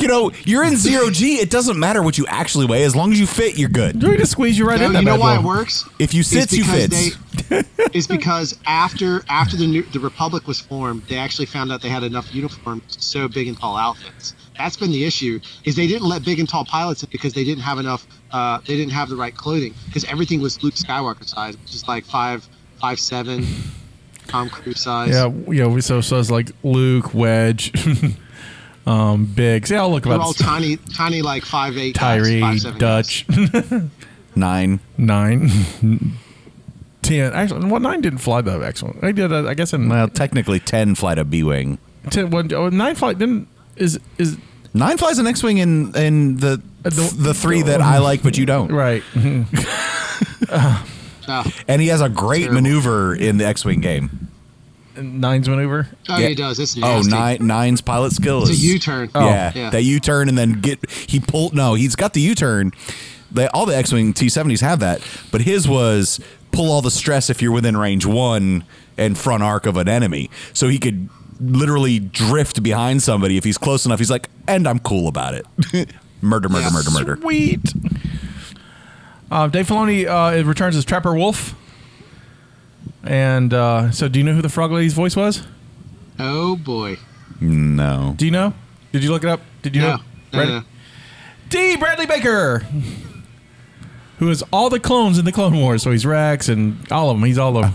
[0.00, 1.36] You know, you're in zero G.
[1.36, 2.84] It doesn't matter what you actually weigh.
[2.84, 3.98] As long as you fit, you're good.
[3.98, 5.42] Do we just squeeze you right you in know, that you know why boy?
[5.42, 5.88] it works?
[5.98, 7.16] If you sits, you because
[7.50, 7.68] fits.
[7.76, 11.82] They, it's because after after the new, the Republic was formed, they actually found out
[11.82, 14.34] they had enough uniforms to sew big and tall outfits.
[14.56, 15.40] That's been the issue.
[15.64, 18.06] Is they didn't let big and tall pilots in because they didn't have enough.
[18.30, 21.88] Uh, they didn't have the right clothing because everything was Luke Skywalker size, which is
[21.88, 22.46] like five
[22.80, 23.46] five seven,
[24.28, 25.10] Tom Cruise size.
[25.10, 25.66] Yeah, yeah.
[25.66, 27.72] We so so it's like Luke, Wedge,
[28.86, 29.70] um, Biggs.
[29.70, 32.78] Yeah, I'll look They're about all tiny, tiny like five eight, guys, five, Tiree, seven
[32.78, 33.24] guys.
[33.26, 33.82] Dutch,
[34.36, 34.80] Nine.
[34.96, 35.48] nine,
[37.16, 37.32] ten.
[37.32, 39.02] Actually, well, nine didn't fly the excellent.
[39.04, 39.32] I did.
[39.32, 41.78] Uh, I guess in Well, technically 10 flight a B Wing.
[42.10, 44.36] ten, one, oh, nine flight didn't is is
[44.72, 48.38] Nine flies an X Wing in, in the, the- the three that I like, but
[48.38, 48.70] you don't.
[48.70, 49.02] right.
[50.48, 50.86] Oh,
[51.68, 52.62] And he has a great Terrible.
[52.62, 54.28] maneuver in the X Wing game.
[54.96, 55.88] Nine's maneuver.
[56.08, 56.28] oh Yeah.
[56.28, 56.58] he does.
[56.58, 57.10] It's Oh, nasty.
[57.10, 58.64] nine, Nine's pilot skill It's a is.
[58.64, 59.10] U-turn.
[59.14, 59.70] yeah, yeah.
[59.70, 61.54] that U turn and then get he pulled.
[61.54, 62.72] No, he's got the U turn.
[63.32, 66.20] They, all the X Wing T seventies have that, but his was
[66.52, 68.64] pull all the stress if you're within range one
[68.96, 71.08] and front arc of an enemy, so he could
[71.40, 73.98] literally drift behind somebody if he's close enough.
[73.98, 75.46] He's like, and I'm cool about it.
[76.20, 76.70] murder, murder, Yeah.
[76.70, 77.16] murder, murder.
[77.20, 77.60] Sweet.
[79.30, 81.54] Uh, Dave Filoni uh, it returns as Trapper Wolf.
[83.04, 85.46] And uh, so, do you know who the Frog Lady's voice was?
[86.18, 86.98] Oh boy.
[87.40, 88.52] No, Do you know?
[88.92, 89.40] Did you look it up?
[89.62, 89.96] Did you No.
[89.96, 90.02] know?
[90.34, 90.50] No, Ready?
[90.50, 90.62] no.
[91.48, 91.76] D.
[91.76, 92.66] Bradley Baker,
[94.20, 95.82] who is all the clones in the Clone Wars.
[95.82, 97.24] So he's Rex and all of them.
[97.26, 97.74] He's all of them.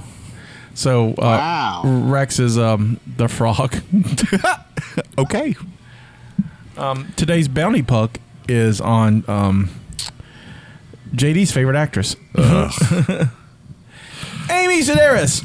[0.75, 1.81] So uh, Wow.
[1.85, 3.75] Rex is um, the frog.
[5.17, 5.55] okay.
[7.17, 9.69] Today's bounty puck is on um,
[11.13, 12.51] JD's favorite actress, Amy
[14.81, 15.41] Sedaris.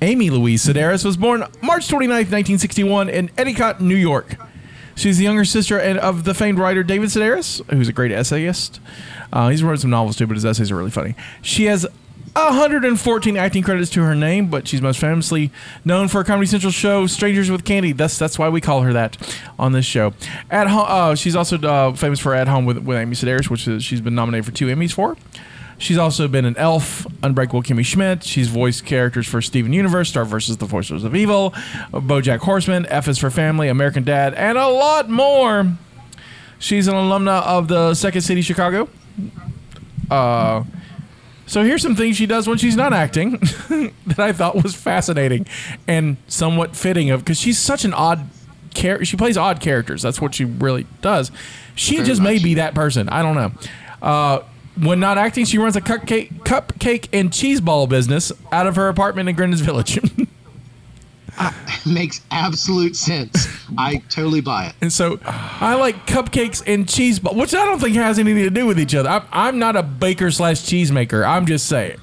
[0.00, 4.36] Amy Louise Sedaris was born March 29th, 1961, in Endicott, New York.
[4.96, 8.80] She's the younger sister of the famed writer David Sedaris, who's a great essayist.
[9.32, 11.14] Uh, he's wrote some novels too, but his essays are really funny.
[11.42, 11.86] She has
[12.34, 15.50] 114 acting credits to her name, but she's most famously
[15.84, 17.92] known for a Comedy Central show, Strangers with Candy.
[17.92, 19.16] That's that's why we call her that
[19.58, 20.14] on this show.
[20.50, 23.68] At home, uh, she's also uh, famous for At Home with, with Amy Sedaris, which
[23.68, 25.16] is, she's been nominated for two Emmys for.
[25.78, 28.22] She's also been an Elf, Unbreakable Kimmy Schmidt.
[28.22, 30.56] She's voiced characters for Steven Universe, Star vs.
[30.58, 31.50] the Forces of Evil,
[31.92, 35.76] BoJack Horseman, F is for Family, American Dad, and a lot more.
[36.58, 38.88] She's an alumna of the Second City Chicago.
[40.10, 40.64] Uh,
[41.46, 43.32] so here's some things she does when she's not acting
[44.06, 45.46] that I thought was fascinating
[45.86, 48.28] and somewhat fitting of because she's such an odd
[48.74, 49.04] character.
[49.04, 50.02] She plays odd characters.
[50.02, 51.30] That's what she really does.
[51.74, 53.08] She Very just may be that person.
[53.08, 53.52] I don't know.
[54.00, 54.40] Uh,
[54.80, 58.88] when not acting, she runs a cupcake, cupcake and cheese ball business out of her
[58.88, 60.00] apartment in Greenwich Village.
[61.86, 63.48] Makes absolute sense.
[63.76, 64.74] I totally buy it.
[64.80, 68.50] And so I like cupcakes and cheese ball, which I don't think has anything to
[68.50, 69.08] do with each other.
[69.08, 71.26] I'm, I'm not a baker slash cheesemaker.
[71.26, 71.98] I'm just saying.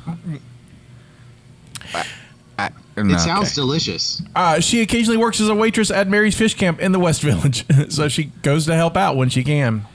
[2.97, 4.21] It sounds delicious.
[4.35, 7.65] Uh, she occasionally works as a waitress at Mary's Fish Camp in the West Village,
[7.89, 9.85] so she goes to help out when she can.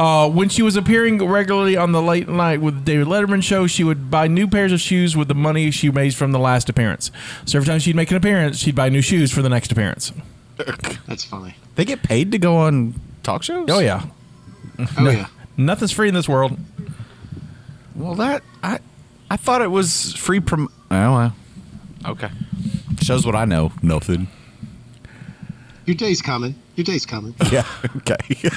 [0.00, 3.84] Uh, when she was appearing regularly on the Late Night with David Letterman show, she
[3.84, 7.10] would buy new pairs of shoes with the money she made from the last appearance.
[7.44, 10.10] So every time she'd make an appearance, she'd buy new shoes for the next appearance.
[11.06, 11.54] That's funny.
[11.74, 13.68] They get paid to go on talk shows?
[13.70, 14.06] Oh yeah,
[14.98, 15.26] Oh yeah.
[15.58, 16.56] nothing's free in this world.
[17.94, 18.78] Well, that I
[19.30, 20.68] I thought it was free prom.
[20.90, 21.36] Oh, well.
[22.06, 22.30] Okay.
[23.02, 23.70] Shows what I know.
[23.82, 24.28] Nothing.
[25.86, 26.54] Your day's coming.
[26.76, 27.34] Your day's coming.
[27.50, 27.64] Yeah.
[27.96, 28.16] Okay.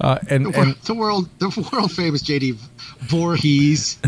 [0.00, 2.52] Uh, and The, and the world, the world famous JD
[3.00, 3.98] Voorhees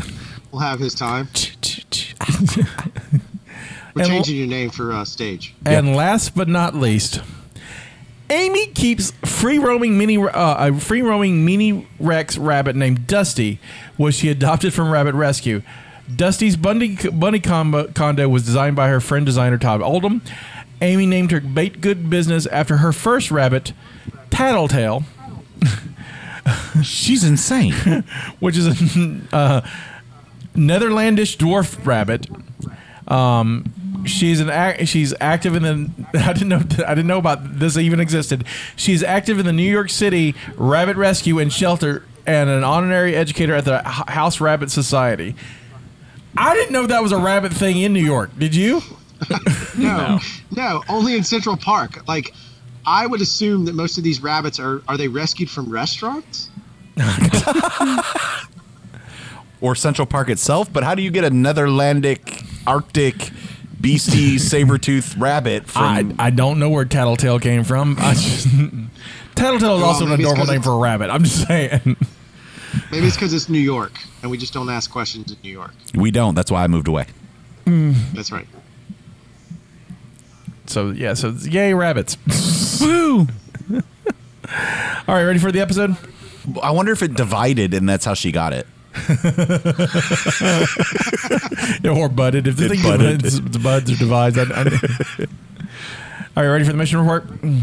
[0.52, 1.28] will have his time.
[3.94, 5.52] We're And- changing your name for uh, stage.
[5.66, 7.20] And last but not least,
[8.30, 13.59] Amy keeps free roaming mini uh, a free roaming mini Rex rabbit named Dusty,
[13.96, 15.62] which she adopted from Rabbit Rescue.
[16.14, 20.22] Dusty's bunny, bunny combo, condo was designed by her friend designer Todd Oldham.
[20.83, 23.73] Amy named her bait good business after her first rabbit,
[24.31, 25.05] Tattletale,
[26.83, 27.73] She's insane.
[28.40, 29.61] which is a uh,
[30.55, 32.27] Netherlandish dwarf rabbit.
[33.09, 35.90] Um, she's an ac- she's active in the.
[36.19, 38.45] I didn't know I didn't know about this even existed.
[38.77, 43.55] She's active in the New York City Rabbit Rescue and Shelter and an honorary educator
[43.55, 45.35] at the H- House Rabbit Society.
[46.37, 48.31] I didn't know that was a rabbit thing in New York.
[48.38, 48.83] Did you?
[49.78, 50.18] No,
[50.54, 52.06] no, only in Central Park.
[52.09, 52.35] Like,
[52.87, 56.50] I would assume that most of these rabbits are are they rescued from restaurants?
[59.61, 63.30] or Central Park itself, but how do you get a Netherlandic Arctic
[63.80, 67.96] beastie saber-toothed rabbit I, from I don't know where Tattletale came from.
[67.98, 68.48] I just,
[69.35, 71.11] Tattletale is Well, also an maybe it's adorable 'cause name for a rabbit.
[71.11, 71.96] I'm just saying.
[72.92, 75.72] Maybe it's because it's New York and we just don't ask questions in New York.
[75.94, 76.35] We don't.
[76.35, 77.06] That's why I moved away.
[77.66, 77.94] Mm.
[78.12, 78.46] That's right.
[80.70, 82.16] So yeah, so yay rabbits.
[82.80, 83.26] Woo!
[85.09, 85.96] All right, ready for the episode?
[86.62, 88.66] I wonder if it divided and that's how she got it.
[91.83, 92.46] Yeah, or budded.
[92.46, 93.22] If the It thing budded.
[93.22, 94.38] divides, it's buds or divides.
[94.38, 94.64] I, I,
[96.37, 97.26] All right, ready for the mission report?
[97.28, 97.62] Mm.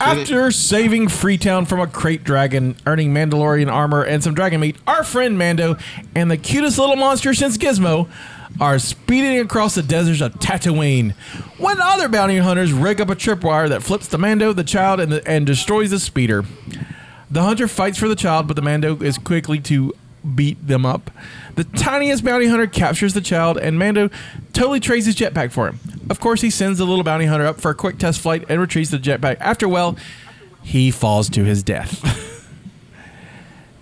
[0.00, 5.02] After saving Freetown from a krayt dragon, earning Mandalorian armor and some dragon meat, our
[5.04, 5.76] friend Mando
[6.14, 8.08] and the cutest little monster since Gizmo
[8.60, 11.12] are speeding across the deserts of Tatooine
[11.58, 15.12] when other bounty hunters rig up a tripwire that flips the Mando, the child, and,
[15.12, 16.44] the, and destroys the speeder.
[17.30, 19.94] The hunter fights for the child, but the Mando is quickly to
[20.34, 21.10] beat them up.
[21.54, 24.10] The tiniest bounty hunter captures the child, and Mando
[24.52, 25.78] totally trades his jetpack for him.
[26.10, 28.60] Of course, he sends the little bounty hunter up for a quick test flight and
[28.60, 29.36] retrieves the jetpack.
[29.40, 29.96] After, well,
[30.62, 32.24] he falls to his death.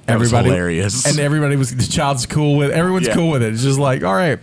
[0.08, 1.04] Was hilarious.
[1.06, 2.70] and everybody was the child's cool with.
[2.70, 3.14] Everyone's Yeah.
[3.14, 3.52] cool with it.
[3.52, 4.38] It's just like, all right.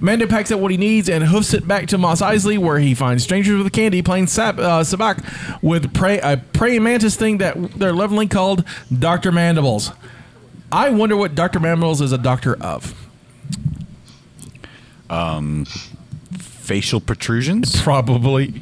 [0.00, 2.94] Mando packs up what he needs and hoofs it back to Mos Eisley, where he
[2.94, 5.22] finds strangers with candy playing sab- uh, sabacc
[5.62, 8.64] with prey- a praying mantis thing that they're lovingly called
[8.96, 9.92] Doctor Mandibles.
[10.72, 12.94] I wonder what Doctor Mandibles is a doctor of.
[15.10, 15.66] Um,
[16.38, 17.80] Facial protrusions?
[17.82, 18.54] Probably.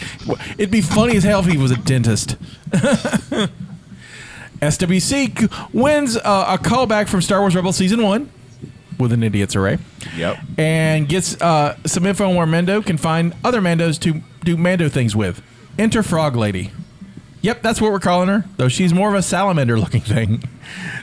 [0.59, 2.37] It'd be funny as hell if he was a dentist.
[4.61, 8.31] SWC wins uh, a callback from Star Wars Rebels Season 1
[8.99, 9.79] with an idiot's array.
[10.17, 10.39] Yep.
[10.59, 14.89] And gets uh, some info on where Mando can find other Mandos to do Mando
[14.89, 15.43] things with.
[15.79, 16.73] Enter Frog Lady.
[17.43, 20.43] Yep, that's what we're calling her, though she's more of a salamander looking thing.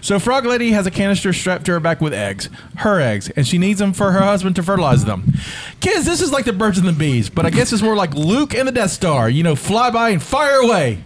[0.01, 3.47] So Frog Lady has a canister strapped to her back with eggs, her eggs, and
[3.47, 5.33] she needs them for her husband to fertilize them.
[5.79, 8.13] Kids, this is like the birds and the bees, but I guess it's more like
[8.13, 9.27] Luke and the Death Star.
[9.27, 11.03] You know, fly by and fire away.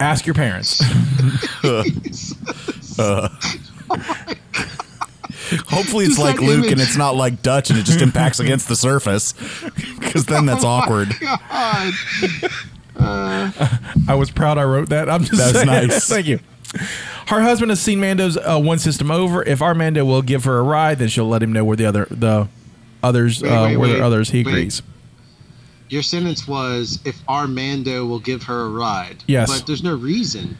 [0.00, 0.82] Ask your parents.
[5.68, 6.72] Hopefully it's Just like Luke image.
[6.72, 9.32] and it's not like Dutch and it just impacts against the surface.
[10.00, 11.14] Because then that's awkward.
[11.20, 11.94] God.
[12.98, 15.08] I was proud I wrote that.
[15.08, 16.08] I'm just That's nice.
[16.08, 16.40] Thank you.
[17.28, 19.42] Her husband has seen Mando's uh, one system over.
[19.42, 21.86] If our Mando will give her a ride, then she'll let him know where the
[21.86, 22.48] other the
[23.02, 24.48] others Wait, uh, wait, where the others he Wait.
[24.48, 24.82] agrees.
[25.88, 29.22] Your sentence was if our Mando will give her a ride.
[29.26, 29.50] Yes.
[29.50, 30.56] But there's no reason.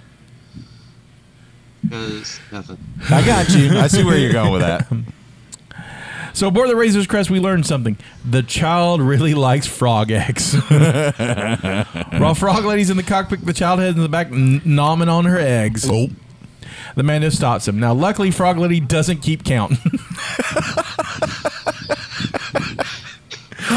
[1.83, 2.79] Because nothing.
[3.11, 3.79] I got you.
[3.79, 4.87] I see where you're going with that.
[6.37, 7.97] So aboard the Razor's Crest, we learned something.
[8.23, 10.53] The child really likes frog eggs.
[10.69, 15.25] While Frog Lady's in the cockpit, the child heads in the back, n- nomming on
[15.25, 15.89] her eggs.
[15.91, 16.09] Oh.
[16.95, 17.81] The Mando stops him.
[17.81, 19.79] Now, luckily, Frog Lady doesn't keep count.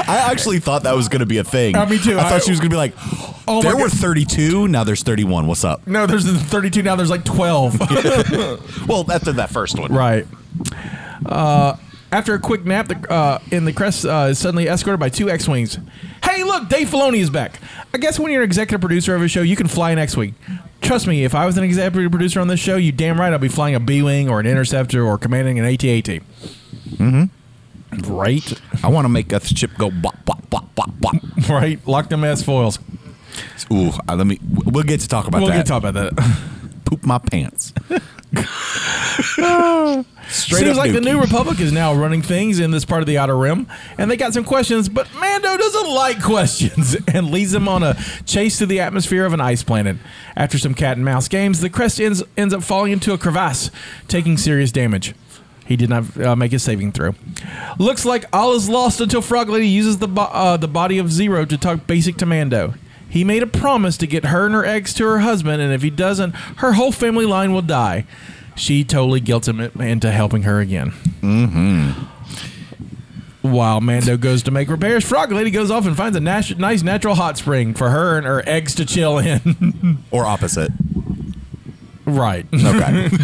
[0.10, 1.76] I actually thought that was going to be a thing.
[1.76, 2.18] Uh, me too.
[2.20, 2.94] I thought I- she was going to be like,
[3.48, 3.98] Oh my there were God.
[3.98, 5.48] 32, now there's 31.
[5.48, 5.86] What's up?
[5.88, 6.96] no, there's 32 now.
[6.96, 7.80] There's like 12.
[8.88, 9.92] Well, after that first one.
[9.94, 10.26] Right.
[11.26, 11.76] Uh,
[12.12, 15.30] after a quick nap, the, uh, in the crest uh, is suddenly escorted by two
[15.30, 15.78] X-wings.
[16.24, 17.60] Hey, look, Dave Filoni is back.
[17.94, 20.34] I guess when you're an executive producer of a show, you can fly an X-wing.
[20.82, 23.42] Trust me, if I was an executive producer on this show, you damn right I'd
[23.42, 26.22] be flying a B-wing or an interceptor or commanding an AT-AT.
[28.06, 31.16] Right, I want to make a ship go bop, bop, bop, bop, bop.
[31.50, 31.80] right.
[31.88, 32.78] Lock them S-foils.
[33.72, 34.40] Ooh, uh, let me.
[34.66, 35.58] We'll get to talk about We'll that.
[35.58, 36.40] get to talk about that.
[36.86, 37.74] Poop my pants.
[40.30, 41.02] Straight Seems like the.
[41.02, 44.18] New Republic is now running things in this part of the Outer Rim, and they
[44.18, 48.68] got some questions, but Mando doesn't like questions and leads them on a chase through
[48.68, 49.98] the atmosphere of an ice planet.
[50.36, 53.72] After some cat and mouse games, the crest ends, ends up falling into a crevasse,
[54.08, 55.16] taking serious damage.
[55.70, 57.14] He did not uh, make his saving throw.
[57.78, 61.12] Looks like all is lost until Frog Lady uses the bo- uh, the body of
[61.12, 62.74] Zero to talk basic to Mando.
[63.08, 65.84] He made a promise to get her and her eggs to her husband, and if
[65.84, 68.08] he doesn't, her whole family line will die.
[68.56, 70.90] She totally guilt him into helping her again.
[71.22, 71.92] Mm-hmm.
[73.48, 76.82] While Mando goes to make repairs, Frog Lady goes off and finds a nat- nice
[76.82, 80.00] natural hot spring for her and her eggs to chill in.
[80.10, 80.72] Or opposite.
[82.06, 82.48] right.
[82.52, 83.10] Okay.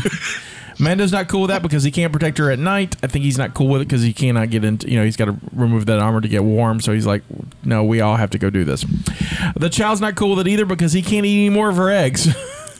[0.80, 2.96] Mando's not cool with that because he can't protect her at night.
[3.02, 5.16] I think he's not cool with it because he cannot get into, you know, he's
[5.16, 6.82] got to remove that armor to get warm.
[6.82, 7.24] So he's like,
[7.64, 8.86] no, we all have to go do this.
[9.56, 11.90] The child's not cool with it either because he can't eat any more of her
[11.90, 12.28] eggs.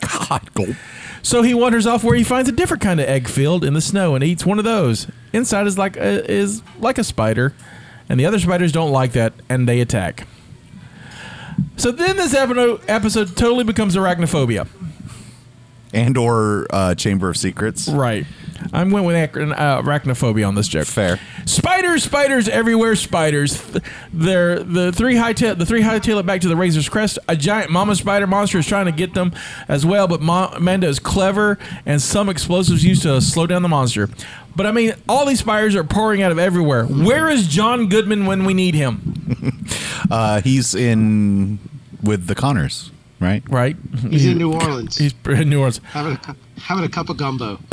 [0.28, 0.76] God, gulp.
[1.22, 3.80] So he wanders off where he finds a different kind of egg field in the
[3.80, 5.08] snow and eats one of those.
[5.32, 7.52] Inside is like a, is like a spider,
[8.08, 10.28] and the other spiders don't like that and they attack.
[11.76, 14.68] So then this episode totally becomes arachnophobia.
[15.92, 17.88] And or uh, Chamber of Secrets.
[17.88, 18.26] Right.
[18.72, 20.86] I went with acro- uh, arachnophobia on this joke.
[20.86, 21.20] Fair.
[21.44, 23.62] Spiders, spiders everywhere, spiders.
[23.70, 25.54] Th- They're the three high tail.
[25.54, 27.18] The three high tail it back to the Razor's Crest.
[27.28, 29.32] A giant mama spider monster is trying to get them
[29.68, 33.68] as well, but Ma- Mando is clever and some explosives used to slow down the
[33.68, 34.08] monster.
[34.56, 36.86] But I mean, all these spiders are pouring out of everywhere.
[36.86, 39.64] Where is John Goodman when we need him?
[40.10, 41.58] Uh, he's in
[42.02, 43.42] with the Connors, right?
[43.48, 43.76] Right?
[44.10, 45.78] He's in New Orleans, He's in New Orleans.
[45.90, 47.58] having a, having a cup of gumbo.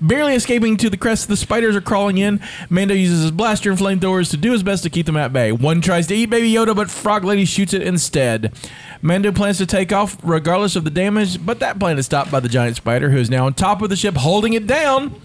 [0.00, 2.40] Barely escaping to the crest, the spiders are crawling in.
[2.70, 5.52] Mando uses his blaster and flamethrowers to do his best to keep them at bay.
[5.52, 8.54] One tries to eat Baby Yoda, but Frog Lady shoots it instead.
[9.02, 12.40] Mando plans to take off regardless of the damage, but that plan is stopped by
[12.40, 15.20] the giant spider, who is now on top of the ship holding it down.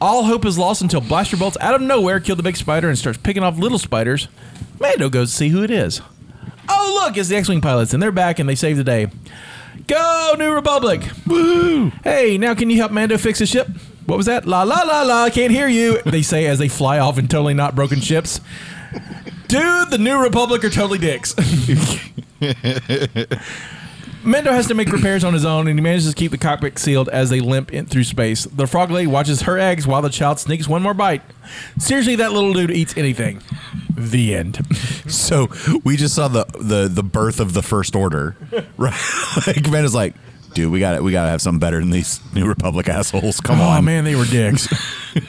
[0.00, 2.98] All hope is lost until blaster bolts out of nowhere kill the big spider and
[2.98, 4.28] starts picking off little spiders.
[4.78, 6.02] Mando goes to see who it is.
[6.68, 9.08] Oh, look, it's the X Wing pilots, and they're back and they save the day.
[9.86, 11.02] Go, New Republic!
[11.26, 11.90] Woo!
[12.04, 13.68] Hey, now can you help Mando fix his ship?
[14.06, 14.46] What was that?
[14.46, 17.28] La la la la, I can't hear you, they say as they fly off in
[17.28, 18.40] totally not broken ships.
[19.48, 21.34] Dude, the New Republic are totally dicks.
[24.28, 26.78] Mando has to make repairs on his own, and he manages to keep the cockpit
[26.78, 28.44] sealed as they limp in through space.
[28.44, 31.22] The frog lady watches her eggs while the child sneaks one more bite.
[31.78, 33.42] Seriously, that little dude eats anything.
[33.96, 34.60] The end.
[35.08, 35.48] So
[35.84, 38.36] we just saw the the the birth of the First Order,
[38.76, 38.94] right?
[39.46, 40.14] like man is like,
[40.52, 43.40] dude, we got to we got to have something better than these New Republic assholes.
[43.40, 44.68] Come Oh on, man, they were dicks.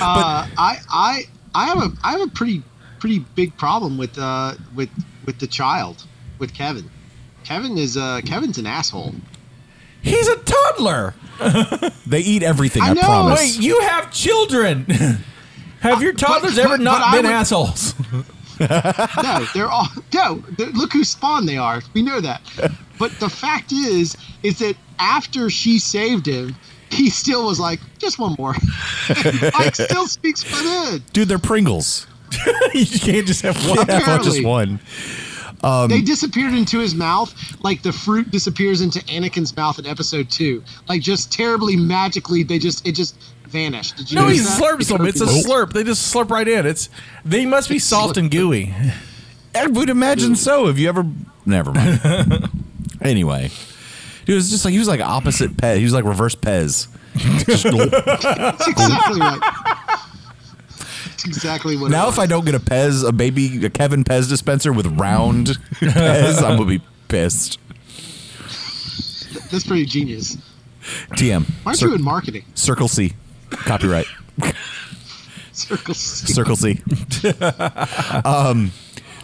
[0.00, 1.22] Uh, I I
[1.54, 2.62] I have a I have a pretty
[2.98, 4.90] pretty big problem with uh with
[5.24, 6.04] with the child
[6.38, 6.90] with Kevin.
[7.46, 9.14] Kevin is uh Kevin's an asshole.
[10.02, 11.14] He's a toddler.
[12.06, 12.82] They eat everything.
[12.82, 13.00] I, I know.
[13.02, 13.40] promise.
[13.40, 14.84] Wait, you have children.
[15.80, 17.94] have your toddlers but- ever but not I been would- assholes?
[18.58, 20.36] No, they're all no.
[20.56, 21.82] they're- Look who spawn they are.
[21.94, 22.40] We know that.
[22.98, 26.56] But the fact is, is that after she saved him,
[26.90, 28.54] he still was like, just one more.
[29.58, 31.04] like still speaks for them.
[31.12, 32.06] dude, they're Pringles.
[32.72, 33.86] you can't just have one.
[33.88, 34.78] Yeah, not just Apparently.
[35.66, 35.88] One.
[35.88, 40.62] they disappeared into his mouth like the fruit disappears into Anakin's mouth in episode two.
[40.88, 43.16] Like just terribly magically, they just it just
[43.48, 43.96] vanished.
[43.96, 44.60] Did you No, he that?
[44.60, 45.06] slurps them.
[45.06, 45.72] It's a slurp.
[45.72, 46.66] They just slurp right in.
[46.66, 46.88] It's
[47.24, 48.74] they must be soft and gooey.
[49.54, 50.66] I would imagine so.
[50.66, 51.04] Have you ever?
[51.46, 52.48] Never mind.
[53.00, 53.50] anyway,
[54.24, 55.78] dude, it was just like he was like opposite Pez.
[55.78, 56.88] He was like reverse Pez.
[57.46, 57.64] Just.
[57.64, 59.75] That's exactly right.
[61.26, 61.90] That's exactly what.
[61.90, 62.18] now, if.
[62.18, 65.46] I don't get a Pez, a baby, a Kevin Pez dispenser with round
[65.80, 67.58] Pez, I'm gonna be pissed.
[69.50, 70.36] that's pretty genius.
[71.10, 71.44] TM.
[71.44, 72.44] Why aren't Cir- you in marketing?
[72.54, 73.14] Circle C.
[73.50, 74.06] Copyright.
[75.52, 76.32] Circle C.
[76.32, 76.80] Circle C.
[78.24, 78.72] um,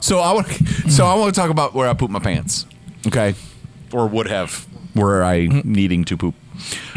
[0.01, 0.49] so I want.
[0.91, 2.67] So I want to talk about where I poop my pants.
[3.07, 3.35] Okay,
[3.93, 6.35] or would have were I needing to poop.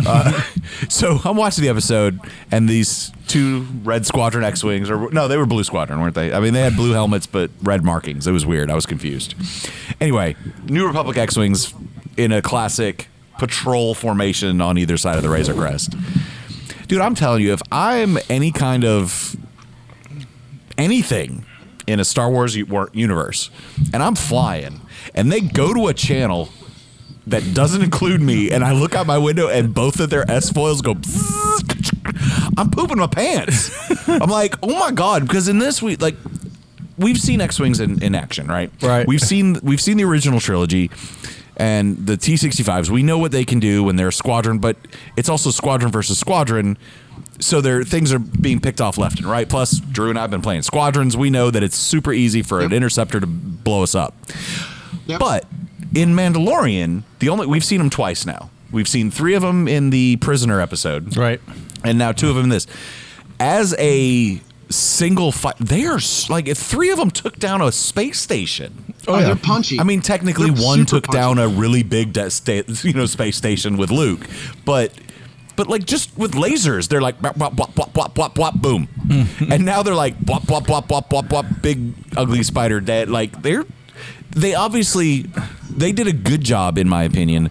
[0.06, 0.41] Uh,
[0.89, 2.19] so I'm watching the episode,
[2.51, 6.34] and these two Red Squadron X-wings, or no, they were Blue Squadron, weren't they?
[6.34, 8.28] I mean, they had blue helmets but red markings.
[8.28, 8.69] It was weird.
[8.69, 9.36] I was confused.
[9.99, 11.73] Anyway, New Republic X-wings
[12.17, 15.95] in a classic patrol formation on either side of the Razor Crest.
[16.88, 19.36] Dude, I'm telling you, if I'm any kind of
[20.78, 21.45] anything
[21.88, 23.49] in a Star Wars universe,
[23.93, 24.82] and I'm flying,
[25.13, 26.49] and they go to a channel
[27.27, 30.81] that doesn't include me, and I look out my window and both of their S-foils
[30.81, 30.95] go.
[32.57, 33.71] I'm pooping my pants.
[34.07, 36.15] I'm like, oh my god, because in this we like
[36.97, 38.71] we've seen X wings in, in action, right?
[38.81, 39.07] Right.
[39.07, 40.91] We've seen we've seen the original trilogy.
[41.57, 44.75] And the T65s, we know what they can do when they're a squadron, but
[45.15, 46.77] it's also squadron versus squadron
[47.39, 49.47] so there things are being picked off left and right.
[49.47, 51.17] Plus, Drew and I have been playing squadrons.
[51.17, 54.13] We know that it's super easy for an interceptor to blow us up.
[55.07, 55.19] Yep.
[55.19, 55.45] But
[55.95, 58.49] in Mandalorian, the only we've seen them twice now.
[58.71, 61.39] We've seen three of them in the prisoner episode, Right.
[61.83, 62.67] and now two of them in this.
[63.39, 68.19] As a single fight, they are s- like three of them took down a space
[68.19, 68.93] station.
[69.08, 69.79] Oh, they're punchy.
[69.79, 73.06] I mean, technically, They're one super took down a really big, de- sta- you know,
[73.06, 74.27] space station with Luke,
[74.65, 74.91] but
[75.56, 78.89] but like just with lasers, they're like bop, bop, bop, bop, bop, bop, bop, boom,
[79.50, 83.10] and now they're like bop, bop, bop, bop, bop, bop, big ugly spider dead.
[83.10, 83.63] Like they're
[84.31, 85.27] they obviously
[85.76, 87.50] they did a good job, in my opinion,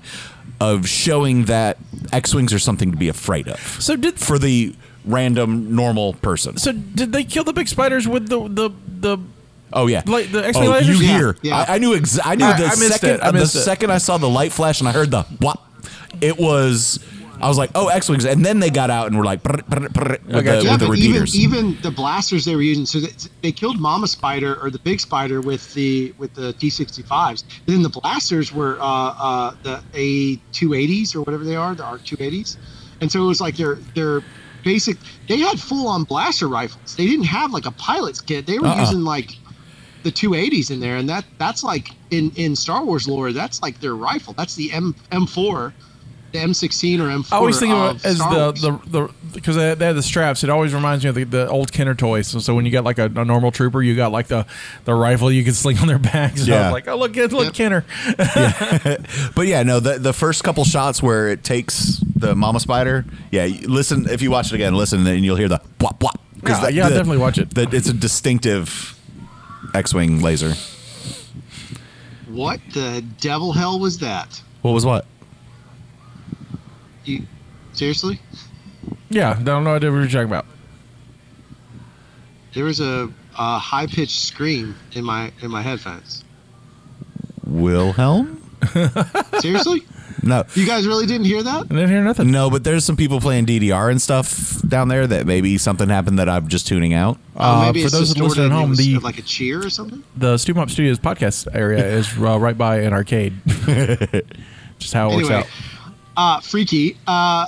[0.60, 1.78] of showing that
[2.12, 6.56] X-wings are something to be afraid of So did for the random normal person.
[6.56, 8.70] so did they kill the big spiders with the the
[9.00, 9.18] the
[9.76, 10.86] Oh yeah, Like the X-wing oh, lasers?
[10.86, 11.36] you Yeah, hear?
[11.42, 11.64] yeah.
[11.68, 13.20] I, I knew exa- I knew I- the I missed second it.
[13.22, 13.46] I the it.
[13.48, 15.68] second I saw the light flash and I heard the whop.
[16.20, 17.00] It was
[17.40, 19.62] I was like, oh, X wings, and then they got out and were like brr,
[19.68, 20.62] brr, brr, with, got the, you.
[20.62, 21.36] Yeah, with the but even repeaters.
[21.36, 23.12] even the blasters they were using, so they,
[23.42, 27.44] they killed Mama Spider or the Big Spider with the with the T65s.
[27.66, 32.56] And then the blasters were uh, uh, the A280s or whatever they are, the ARC280s.
[33.00, 34.22] And so it was like their their
[34.64, 34.96] basic.
[35.28, 36.96] They had full on blaster rifles.
[36.96, 38.46] They didn't have like a pilot's kit.
[38.46, 38.80] They were Uh-uh.
[38.80, 39.36] using like
[40.04, 43.80] the 280s in there, and that that's like in in Star Wars lore, that's like
[43.80, 44.32] their rifle.
[44.34, 45.72] That's the M M4.
[46.34, 47.32] The M16 or M4.
[47.32, 48.60] I always think of of it as Star the, Wars.
[48.60, 50.42] the the because they, they had the straps.
[50.42, 52.26] It always reminds me of the, the old Kenner toys.
[52.26, 54.44] So, so when you got like a, a normal trooper, you got like the,
[54.84, 56.42] the rifle you could sling on their backs.
[56.46, 56.62] And I Yeah.
[56.64, 57.54] was like, oh look, look, Yep.
[57.54, 57.84] Kenner.
[59.36, 63.44] But yeah, no, the the first couple shots where it takes the mama spider, yeah,
[63.62, 66.20] listen if you watch it again, listen and you'll hear the whop whop.
[66.42, 67.54] 'Cause Yeah, that- yeah, the- definitely watch it.
[67.54, 68.98] the- it's a distinctive
[69.72, 70.54] X-wing laser.
[72.28, 74.42] What the devil hell was that?
[74.62, 75.06] What was what?
[77.04, 77.26] You
[77.72, 78.20] seriously?
[79.10, 80.46] Yeah, I don't know what you're talking about.
[82.54, 86.24] There was a, a high pitched scream in my in my headphones.
[87.44, 88.40] Wilhelm?
[89.40, 89.82] Seriously?
[90.22, 90.44] No.
[90.54, 91.64] You guys really didn't hear that?
[91.64, 92.30] I didn't hear nothing.
[92.30, 96.18] No, but there's some people playing DDR and stuff down there that maybe something happened
[96.18, 97.18] that I'm just tuning out.
[97.36, 99.70] Uh, oh, maybe for it's those distorted listening at home, the like a cheer or
[99.70, 100.02] something.
[100.16, 103.34] the Stu Mop Studios podcast area is uh, right by an arcade.
[104.78, 105.46] Just how it works out.
[106.16, 106.96] Uh, freaky.
[107.06, 107.46] Uh,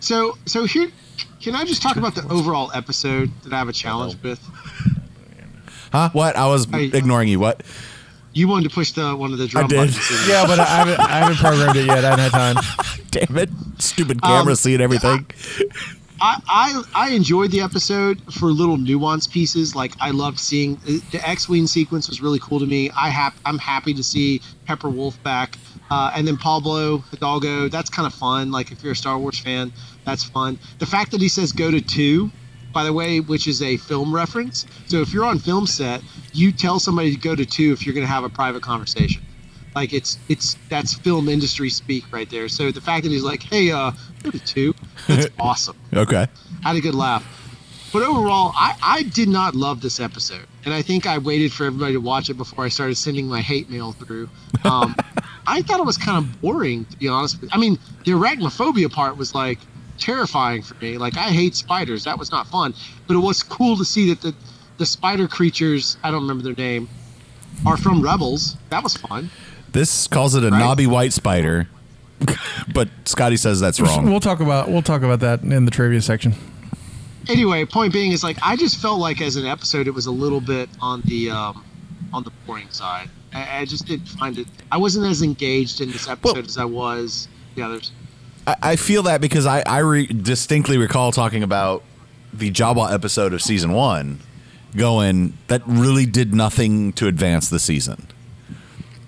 [0.00, 0.90] so so here,
[1.40, 4.40] can I just talk about the overall episode that I have a challenge with?
[5.92, 6.10] Huh?
[6.12, 6.36] What?
[6.36, 6.86] I was Hey.
[6.92, 7.38] ignoring you.
[7.40, 7.62] What?
[8.34, 9.76] You wanted to push the one of the drum did.
[9.76, 10.08] buttons.
[10.08, 10.28] didn't?
[10.28, 12.04] Yeah, but I haven't I haven't programmed it yet.
[12.04, 12.64] I haven't had time.
[13.10, 13.50] Damn it.
[13.78, 15.26] Stupid camera Um, seeing everything.
[16.20, 19.74] I, I I enjoyed the episode for little nuance pieces.
[19.76, 22.90] Like I loved seeing the X-wing sequence was really cool to me.
[22.90, 25.56] I hap- I'm happy to see Trapper Wolf back,
[25.90, 27.68] uh, and then Pablo Hidalgo.
[27.68, 28.50] That's kind of fun.
[28.50, 29.72] Like if you're a Star Wars fan,
[30.04, 30.58] that's fun.
[30.78, 32.30] The fact that he says go to two,
[32.72, 34.66] by the way, which is a film reference.
[34.86, 37.94] So if you're on film set, you tell somebody to go to two if you're
[37.94, 39.22] going to have a private conversation.
[39.74, 42.48] Like it's it's that's film industry speak right there.
[42.48, 44.74] So the fact that he's like, hey, uh, go to two,
[45.06, 46.26] that's awesome Okay.
[46.62, 47.24] had a good laugh.
[47.92, 50.46] But overall, I, I did not love this episode.
[50.64, 53.40] And I think I waited for everybody to watch it before I started sending my
[53.40, 54.28] hate mail through.
[54.64, 54.94] Um,
[55.48, 58.92] I thought it was kind of boring, to be honest with I mean, the arachnophobia
[58.92, 59.58] part was like
[59.98, 60.98] terrifying for me.
[60.98, 62.04] Like, I hate spiders.
[62.04, 62.74] That was not fun.
[63.06, 64.34] But it was cool to see that the,
[64.76, 66.88] the spider creatures, I don't remember their name,
[67.66, 68.56] are from Rebels.
[68.70, 69.30] That was fun.
[69.72, 70.58] This calls it a Right.
[70.58, 71.68] knobby white spider,
[72.74, 74.08] but Scotty says that's wrong.
[74.10, 76.34] We'll talk about we'll talk about that in the trivia section.
[77.28, 80.10] anyway, point being is like I just felt like as an episode it was a
[80.10, 81.64] little bit on the um,
[82.12, 83.10] on the boring side.
[83.32, 84.46] I, I just didn't find it.
[84.72, 87.92] I wasn't as engaged in this episode Well- as I was the others.
[88.46, 91.82] I, I feel that because I, I re- distinctly recall talking about
[92.32, 94.20] the Jawa episode of season one,
[94.76, 98.06] going that really did nothing to advance the season.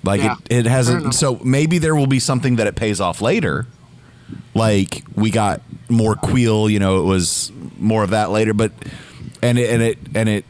[0.03, 1.15] Like Yeah, it, it hasn't.
[1.15, 3.67] So maybe there will be something that it pays off later.
[4.55, 8.73] Like we got more Kuiil, you know, it was more of that later, but
[9.43, 10.45] and it and it and it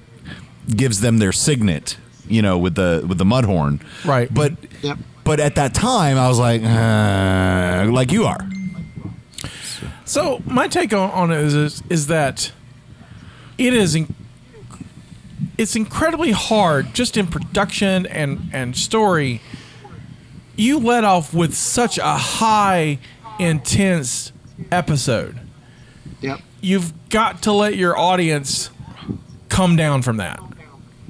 [0.69, 1.97] gives them their signet,
[2.31, 4.33] you know, with the with the mudhorn, Right.
[4.33, 4.53] But
[4.83, 4.99] Yep.
[5.25, 8.47] but at that time, I was like, uh, like you are.
[10.05, 12.53] So my take on, on it is, is is that
[13.59, 14.13] it is in,
[15.57, 19.41] it's incredibly hard just in production and and story.
[20.57, 22.99] You let off with such a high
[23.39, 24.33] intense
[24.71, 25.39] episode.
[26.21, 26.41] Yep.
[26.61, 28.71] You've got to let your audience
[29.49, 30.39] come down from that.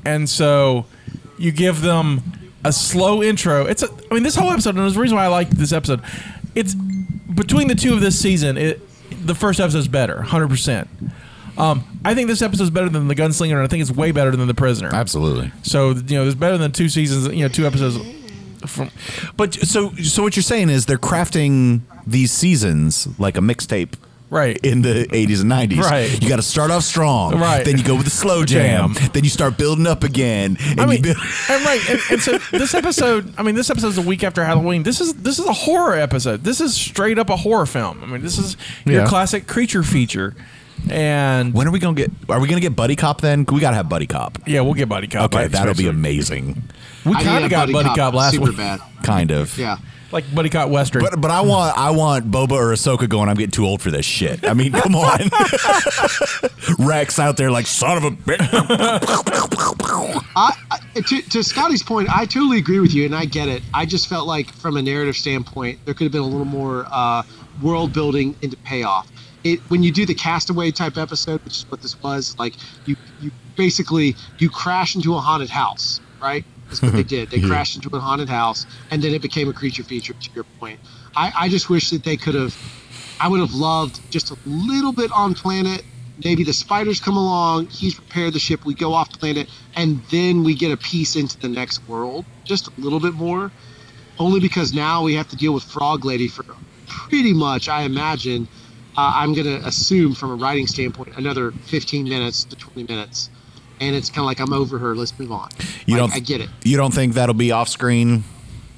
[0.05, 0.87] And so
[1.41, 2.23] you give them
[2.65, 3.67] a slow intro.
[3.67, 5.73] It's a, I mean, this whole episode, and there's a reason why I like this
[5.73, 6.03] episode.
[6.55, 8.57] It's between the two of this season.
[8.57, 8.81] It
[9.27, 10.89] the first episode is better, hundred percent.
[11.59, 14.13] Um, I think this episode is better than the Gunslinger, and I think it's way
[14.13, 14.91] better than the Prisoner.
[14.93, 15.51] Absolutely.
[15.63, 17.35] So you know, there's better than two seasons.
[17.35, 17.99] You know, two episodes
[18.67, 18.91] from
[19.37, 23.95] But so so what you're saying is they're crafting these seasons like a mixtape
[24.31, 24.57] right.
[24.65, 25.79] in the 80s and 90s.
[25.83, 26.23] Right.
[26.23, 27.39] You got to start off strong.
[27.39, 27.65] Right.
[27.65, 28.95] Then you go with the slow jam.
[28.95, 29.11] Jam.
[29.13, 30.57] Then you start building up again.
[30.61, 31.17] And I mean, you build-
[31.49, 33.33] and right, and, and so this episode.
[33.37, 34.83] I mean, this episode is a week after Halloween.
[34.83, 36.43] This is this is a horror episode.
[36.45, 38.03] This is straight up a horror film.
[38.03, 38.57] I mean, this is
[38.87, 39.07] your Yeah.
[39.09, 40.35] classic creature feature.
[40.89, 42.11] And when are we gonna get?
[42.29, 43.45] Are we gonna get Buddy Cop then?
[43.53, 44.39] We gotta have Buddy Cop.
[44.47, 45.35] yeah, we'll get Buddy Cop.
[45.35, 46.63] Okay, that'll be amazing.
[47.05, 48.57] We kind of got Buddy Cop, last super week.
[48.57, 48.81] bad.
[49.03, 49.57] Kind of.
[49.59, 49.77] Yeah.
[50.13, 51.03] Like buddy cop western.
[51.03, 53.29] But but I want I want Boba or Ahsoka going.
[53.29, 54.47] I'm getting too old for this shit.
[54.47, 55.31] I mean, come on.
[56.79, 58.39] Rex out there like son of a bitch.
[60.37, 63.63] I, I, to, to Scotty's point, I totally agree with you, and I get it.
[63.75, 66.87] I just felt like, from a narrative standpoint, there could have been a little more
[66.91, 67.23] uh,
[67.63, 69.11] world building into payoff.
[69.43, 72.55] It when you do the Castaway type episode, which is what this was, like
[72.85, 76.45] you you basically you crash into a haunted house, right?
[76.71, 77.31] That's what they did.
[77.31, 80.15] They crashed into a haunted house, and then it became a creature feature.
[80.15, 80.81] To your point,
[81.17, 82.57] I, I just wish that they could have.
[83.21, 85.85] I would have loved just a little bit on planet.
[86.25, 87.69] Maybe the spiders come along.
[87.71, 88.63] He's prepared the ship.
[88.67, 92.27] We go off planet, and then we get a piece into the next world.
[92.47, 93.53] Just a little bit more,
[94.19, 96.45] only because now we have to deal with Frog Lady for
[96.87, 97.69] pretty much.
[97.69, 98.49] I imagine.
[98.97, 103.31] Uh, I'm going to assume, from a writing standpoint, another 15 minutes to 20 minutes,
[103.81, 104.95] and it's kind of like I'm over her.
[104.95, 105.49] Let's move on.
[105.87, 106.49] You Like, don't I get it.
[106.65, 108.25] You don't think that'll be off screen?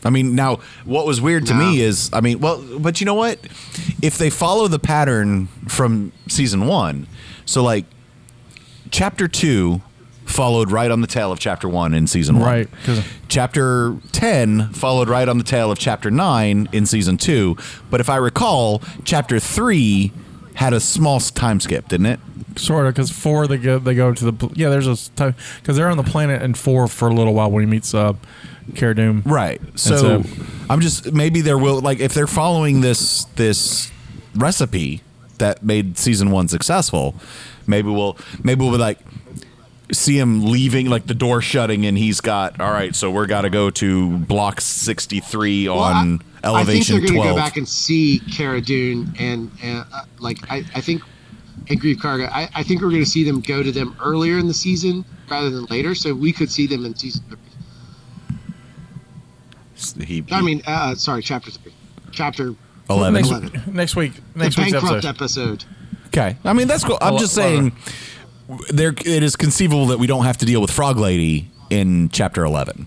[0.04, 1.60] I mean, now what was weird to No.
[1.60, 3.38] me is, I mean, well, but you know what?
[4.00, 7.06] If they follow the pattern from season one,
[7.44, 7.84] so like
[8.90, 9.80] chapter two
[10.24, 12.48] followed right on the tail of chapter one in season one.
[12.48, 17.56] Right, 'cause- Chapter 10 followed right on the tail of chapter 9 in season 2.
[17.90, 20.12] But if I recall, chapter 3
[20.54, 22.20] had a small time skip, didn't it?
[22.56, 24.68] Sort of, because four they go they go to the yeah.
[24.68, 27.62] There's a time because they're on the planet and four for a little while when
[27.64, 28.12] he meets uh,
[28.74, 29.22] Cara Dune.
[29.24, 29.60] Right.
[29.74, 30.22] So, so-
[30.68, 33.90] I'm just maybe there will like if they're following this this
[34.34, 35.02] recipe
[35.38, 37.14] that made season 1 successful,
[37.66, 38.98] maybe we'll maybe we'll be like
[39.90, 43.42] see him leaving like the door shutting and he's got all right so we're got
[43.42, 47.36] to go to block 63 Well, on I, elevation I think they're 12 to go
[47.36, 51.02] back and see Cara Dune and, and uh, like I, I think
[51.68, 52.28] and Greef Karga.
[52.32, 55.04] I, I think we're going to see them go to them earlier in the season
[55.30, 55.94] rather than later.
[55.94, 57.22] So we could see them in season.
[59.76, 60.04] Three.
[60.04, 61.72] he, I mean, uh, sorry, chapter three,
[62.10, 62.54] chapter
[62.90, 63.62] 11 Next, Eleven.
[63.74, 65.62] next week, the next week's bankrupt episode.
[65.62, 65.64] episode.
[66.08, 66.98] Okay, I mean that's cool.
[67.00, 67.72] I'm Well, just well, saying,
[68.70, 72.44] there it is conceivable that we don't have to deal with Frog Lady in chapter
[72.44, 72.86] eleven.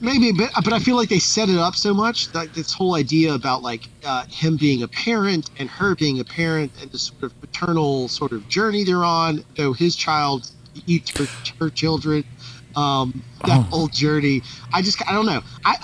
[0.00, 2.94] Maybe, but but I feel like they set it up so much like this whole
[2.94, 6.98] idea about like uh, him being a parent and her being a parent and the
[6.98, 9.44] sort of paternal sort of journey they're on.
[9.56, 10.50] Though his child
[10.86, 11.26] eats her,
[11.58, 12.24] her children,
[12.76, 14.42] um, that whole journey.
[14.72, 15.42] I just I don't know.
[15.64, 15.76] I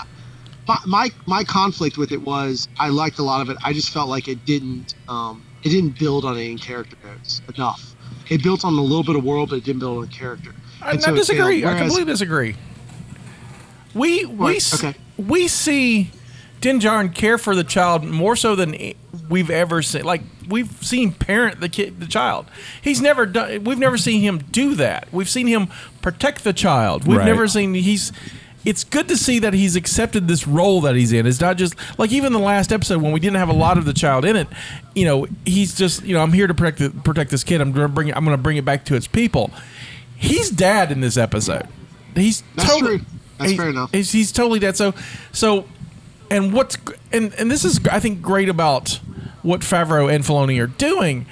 [0.69, 3.57] my, my my conflict with it was I liked a lot of it.
[3.65, 7.95] I just felt like it didn't um, it didn't build on any character notes enough.
[8.31, 10.53] It built on a little bit of world, but it didn't build on character.
[10.81, 11.65] I, And I so, you know, disagree.
[11.67, 12.57] I completely disagree.
[13.95, 14.95] We we okay.
[15.19, 16.11] we see
[16.61, 18.77] Din Djarin care for the child more so than
[19.29, 20.05] we've ever seen.
[20.05, 22.47] Like we've seen parent the kid, the child.
[22.81, 23.65] He's never done.
[23.65, 25.13] We've never seen him do that.
[25.13, 25.69] We've seen him
[26.03, 27.07] protect the child.
[27.07, 27.27] We've Right.
[27.27, 28.13] never seen he's.
[28.65, 31.27] It's good to see that he's accepted this role that he's in.
[31.27, 33.87] It's not just like even the last episode when we didn't have a lot of
[33.87, 34.49] the child in it.
[34.95, 37.61] You know, he's just you know I'm here to protect the, protect this kid.
[37.61, 39.51] I'm to bring it, I'm to bring it back to its people.
[40.17, 41.67] He's dad in this episode.
[42.15, 43.07] He's That's totally, true.
[43.39, 43.93] That's he- fair enough.
[43.93, 44.77] He's, he's totally dead.
[44.77, 44.93] So,
[45.33, 45.67] so,
[46.31, 46.77] and what's
[47.13, 49.01] and and this is I think great about
[49.43, 51.25] what Favreau and Filoni are doing.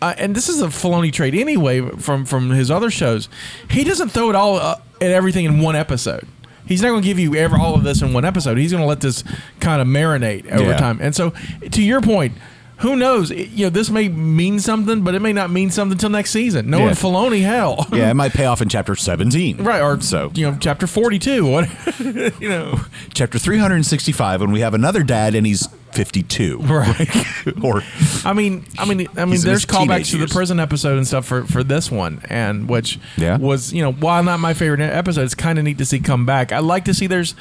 [0.00, 3.28] Uh, and this is a Filoni trait anyway from from his other shows.
[3.68, 6.26] He doesn't throw it all uh, at everything in one episode.
[6.68, 8.58] He's not going to give you ever all of this in one episode.
[8.58, 9.24] He's going to let this
[9.60, 10.76] kind of marinate over Yeah.
[10.76, 10.98] time.
[11.00, 11.32] And so,
[11.70, 12.34] to your point,
[12.78, 13.30] who knows?
[13.32, 16.30] It- you know, this may mean something, but it may not mean something until next
[16.30, 16.70] season.
[16.70, 16.92] Knowing Yeah.
[16.92, 19.56] Filoni, hell, Yeah, it might pay off in chapter seventeen.
[19.64, 19.80] right?
[19.82, 21.44] Or so you know, chapter forty-two.
[21.50, 21.68] What
[22.40, 22.78] you know?
[23.14, 26.58] chapter three hundred and sixty-five when we have another dad and he's fifty-two.
[26.58, 27.08] Right.
[27.62, 27.82] or
[28.24, 31.06] I mean, I mean, I mean, there's his callbacks teenage to the prison episode and
[31.06, 33.38] stuff for for this one, and which Yeah.
[33.38, 36.26] was you know while not my favorite episode, it's kind of neat to see come
[36.26, 36.52] back.
[36.52, 37.34] I like to see there's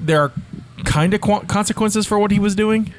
[0.00, 0.32] there are
[0.84, 2.92] kind of qu- consequences for what he was doing.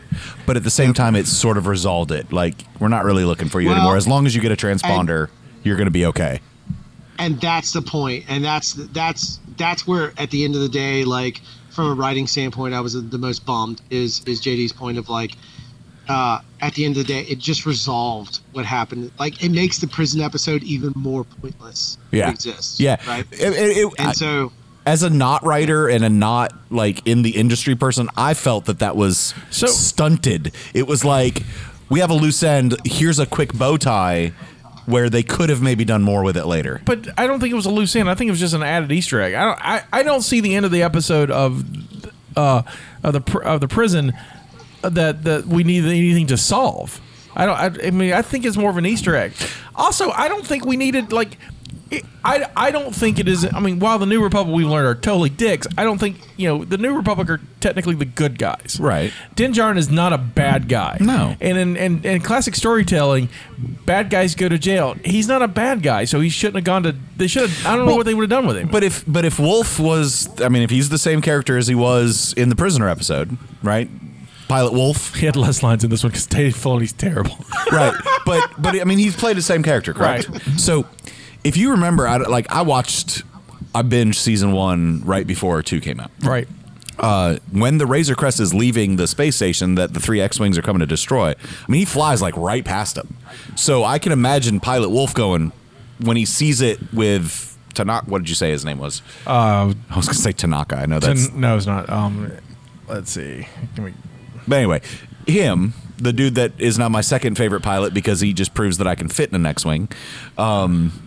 [0.46, 2.32] but at the same time, it's sort of resolved it.
[2.34, 3.98] Like we're not really looking for you Well, anymore.
[3.98, 5.30] As long as you get a transponder,
[5.64, 6.40] you're going to be okay.
[7.20, 11.04] and that's the point and that's that's that's where at the end of the day
[11.04, 11.42] like
[11.78, 15.34] from a writing standpoint i was the most bummed is is jd's point of like
[16.10, 19.12] uh at the end of the day it just resolved what happened.
[19.20, 23.26] Like it makes the prison episode even more pointless Yeah, it exists Yeah, right?
[23.32, 24.52] It- it- it- and I- so
[24.88, 28.80] as a not writer and a not like in the industry person, I felt that
[28.80, 30.52] that was So- stunted.
[30.74, 31.44] It was like
[31.90, 32.76] we have a loose end.
[32.86, 34.32] Here's a quick bow tie,
[34.88, 36.82] where they could have maybe done more with it later.
[36.86, 38.10] But I don't think it was a loose end.
[38.10, 39.34] I think it was just an added Easter egg.
[39.36, 39.60] I don't.
[39.62, 41.64] I, I don't see the end of the episode of
[42.36, 42.64] uh
[43.04, 44.14] of the pr- of the prison
[44.82, 47.02] that that we need anything to solve.
[47.36, 47.58] I don't.
[47.84, 49.34] I, I mean, I think it's more of an Easter egg.
[49.76, 51.38] Also, I don't think we needed like
[51.92, 53.48] it, I, I don't think it is.
[53.54, 56.48] I mean, while the New Republic we've learned are totally dicks, I don't think you
[56.48, 58.78] know the New Republic are technically the good guys.
[58.80, 59.14] Right.
[59.36, 60.98] Din Djarin is not a bad guy.
[61.00, 61.36] No.
[61.40, 63.30] And in, in, in classic storytelling,
[63.86, 64.96] bad guys go to jail.
[65.06, 66.96] He's not a bad guy, so he shouldn't have gone to.
[67.16, 67.66] They should have.
[67.66, 68.68] I don't know what they would have done with him.
[68.68, 71.76] But if but if Wolf was, I mean, if he's the same character as he
[71.76, 73.90] was in the prisoner episode, right?
[74.48, 77.38] Pilot Wolf, he had less lines in this one because Dave Filoni's terrible.
[77.72, 77.94] right?
[78.26, 80.30] But but I mean, he's played the same character, correct?
[80.58, 80.86] So
[81.48, 83.24] if you remember, I, like I watched,
[83.74, 86.12] I binged season one right before two came out.
[86.22, 86.48] right.
[87.00, 90.62] uh, when the Razor Crest is leaving the space station that the three X-wings are
[90.62, 93.16] coming to destroy, I mean, he flies like right past them.
[93.56, 95.52] So I can imagine Pilot Wolf going
[96.00, 98.10] when he sees it with Tanaka.
[98.10, 99.02] What did you say his name was?
[99.26, 100.76] Uh, I was going to say Tanaka.
[100.78, 101.28] I know that's.
[101.28, 101.90] Tin- no, it's not.
[101.90, 102.32] Um,
[102.88, 103.48] let's see.
[103.76, 103.94] Can we?
[104.48, 104.82] But anyway,
[105.28, 108.88] him, the dude that is now my second favorite pilot because he just proves that
[108.88, 109.90] I can fit in an X-wing.
[110.38, 111.07] Um,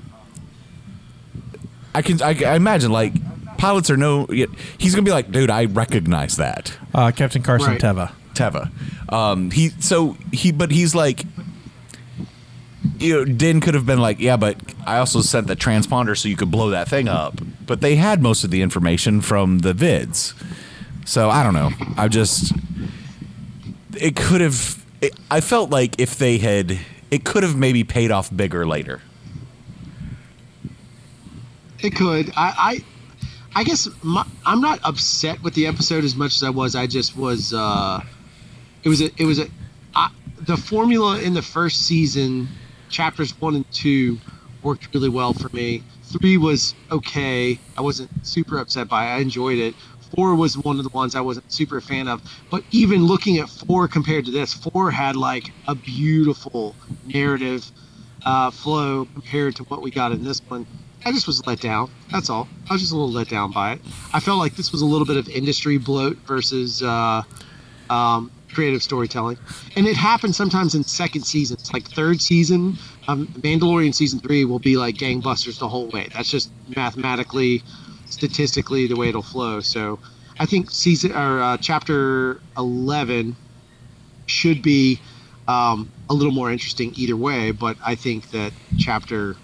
[1.95, 2.22] I can.
[2.22, 3.12] I, I imagine like
[3.59, 4.26] pilots are no.
[4.26, 6.76] He's going to be like, dude, I recognize that.
[6.95, 7.80] Uh, Captain Carson Right.
[7.80, 8.12] Teva.
[8.34, 8.70] Teva.
[9.12, 11.24] Um, he so he but he's like
[12.99, 16.28] you know, Din could have been like, yeah, but I also sent the transponder so
[16.28, 17.41] you could blow that thing up.
[17.66, 20.34] But they had most of the information from the vids.
[21.05, 21.70] So I don't know.
[21.97, 22.53] I just
[23.97, 26.78] it could have it, I felt like if they had
[27.11, 29.01] it could have maybe paid off bigger later.
[31.82, 32.30] It could.
[32.36, 32.82] I,
[33.54, 36.74] I, I guess my, I'm not upset with the episode as much as I was.
[36.74, 37.52] I just was.
[37.52, 38.00] Uh,
[38.84, 39.10] it was a.
[39.16, 39.46] It was a.
[39.94, 40.10] I,
[40.40, 42.48] the formula in the first season,
[42.88, 44.18] chapters one and two,
[44.62, 45.82] worked really well for me.
[46.04, 47.58] Three was okay.
[47.76, 49.04] I wasn't super upset by.
[49.04, 49.16] it.
[49.16, 49.74] I enjoyed it.
[50.14, 52.20] Four was one of the ones I wasn't super a fan of.
[52.50, 56.74] But even looking at four compared to this, four had like a beautiful
[57.06, 57.70] narrative
[58.26, 60.66] uh, flow compared to what we got in this one.
[61.05, 61.90] I just was let down.
[62.11, 62.46] That's all.
[62.68, 63.80] I was just a little let down by it.
[64.12, 67.22] I felt like this was a little bit of industry bloat versus uh,
[67.88, 69.38] um, creative storytelling,
[69.76, 71.72] and it happens sometimes in second seasons.
[71.72, 72.76] Like third season,
[73.09, 76.09] um, Mandalorian season three will be like gangbusters the whole way.
[76.12, 77.62] That's just mathematically,
[78.07, 79.61] statistically the way it'll flow.
[79.61, 79.98] So,
[80.38, 83.36] I think season or uh, chapter eleven
[84.26, 85.01] should be
[85.48, 87.53] um, a little more interesting either way.
[87.53, 89.36] But I think that chapter,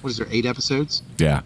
[0.00, 1.40] what is there, eight episodes Yeah.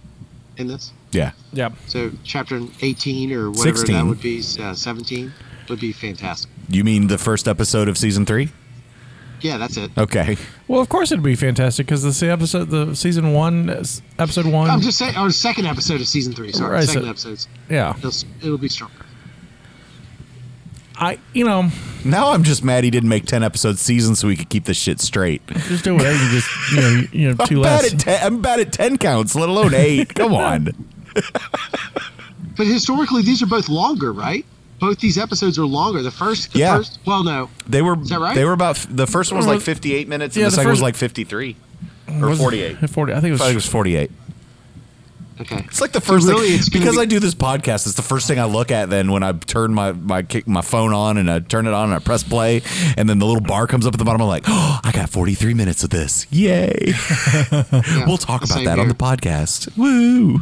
[0.56, 0.92] in this?
[1.12, 1.32] Yeah.
[1.52, 1.70] Yeah.
[1.86, 3.96] So chapter 18 or whatever 16.
[3.96, 5.32] that would be, uh, 17
[5.68, 6.50] would be fantastic.
[6.68, 8.50] You mean the first episode of season 3?
[9.40, 9.90] Yeah, that's it.
[9.98, 10.36] Okay.
[10.68, 13.68] Well, of course it'd be fantastic because the episode, the season one,
[14.18, 14.70] episode one.
[14.70, 16.52] I'm just saying, or second episode of season three.
[16.52, 17.48] Sorry, Right, second so- episodes.
[17.68, 17.92] yeah.
[17.98, 18.94] It'll, it'll be stronger.
[20.96, 21.68] I, you know,
[22.04, 24.76] Now I'm just mad he didn't make 10 episode seasons so we could keep this
[24.76, 25.44] shit straight.
[25.68, 26.22] just do whatever.
[26.22, 27.92] You just, you know, you, you know, two I'm bad, less.
[27.94, 30.14] at ten, I'm bad at 10 counts, let alone 8.
[30.14, 30.68] Come on.
[32.56, 34.44] But historically, these are both longer, right?
[34.78, 36.02] Both these episodes are longer.
[36.02, 36.76] The first, the Yeah.
[36.76, 38.34] first, well, no, They were that right?
[38.34, 40.70] they were about the first one was like 58 minutes and yeah, the, the second
[40.70, 41.56] was first- like 53
[42.20, 42.90] or Was it- 48.
[42.90, 43.12] 40.
[43.12, 43.40] I think it I was.
[43.40, 44.10] thought it was 48.
[45.42, 45.64] Okay.
[45.66, 47.86] It's like the So first really, thing it's gonna because be- I do this podcast.
[47.86, 48.90] It's the first thing I look at.
[48.90, 51.94] Then when I turn my my my phone on and I turn it on and
[51.94, 52.62] I press play,
[52.96, 54.22] and then the little bar comes up at the bottom.
[54.22, 56.26] I'm like, oh, I got 43 minutes of this.
[56.30, 56.94] Yay!
[57.52, 59.76] Yeah, we'll talk about same that on the podcast.
[59.76, 60.40] Woo!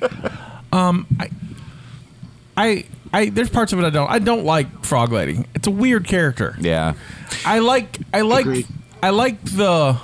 [0.72, 1.06] Um,
[2.56, 4.10] I, I, there's parts of it I don't.
[4.10, 5.44] I don't like Frog Lady.
[5.54, 6.56] It's a weird character.
[6.60, 6.94] Yeah,
[7.46, 8.66] I like, I like, Agreed.
[9.02, 9.98] I like the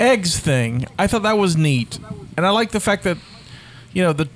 [0.00, 0.86] eggs thing.
[0.98, 1.98] I thought that was neat,
[2.36, 3.16] and I like the fact that,
[3.92, 4.28] you know, the.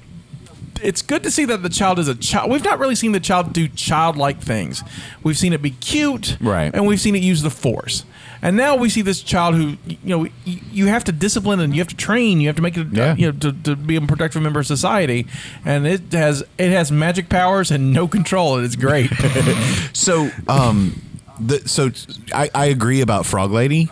[0.81, 2.53] It's good to see that the child is a child.
[2.53, 4.85] We've not really seen the child do childlike things.
[5.25, 6.71] We've seen it be cute, Right.
[6.73, 8.05] And we've seen it use the force.
[8.43, 11.81] And now we see this child who, you know, you, have to discipline and you
[11.81, 12.41] have to train.
[12.41, 13.17] You have to make it, Yeah.
[13.17, 15.27] you know, to, to be a productive member of society.
[15.65, 19.11] And it has it has magic powers and no control, and it's great.
[19.93, 21.03] So, um,
[21.41, 21.91] the, so
[22.33, 23.89] I, I agree about Frog Lady.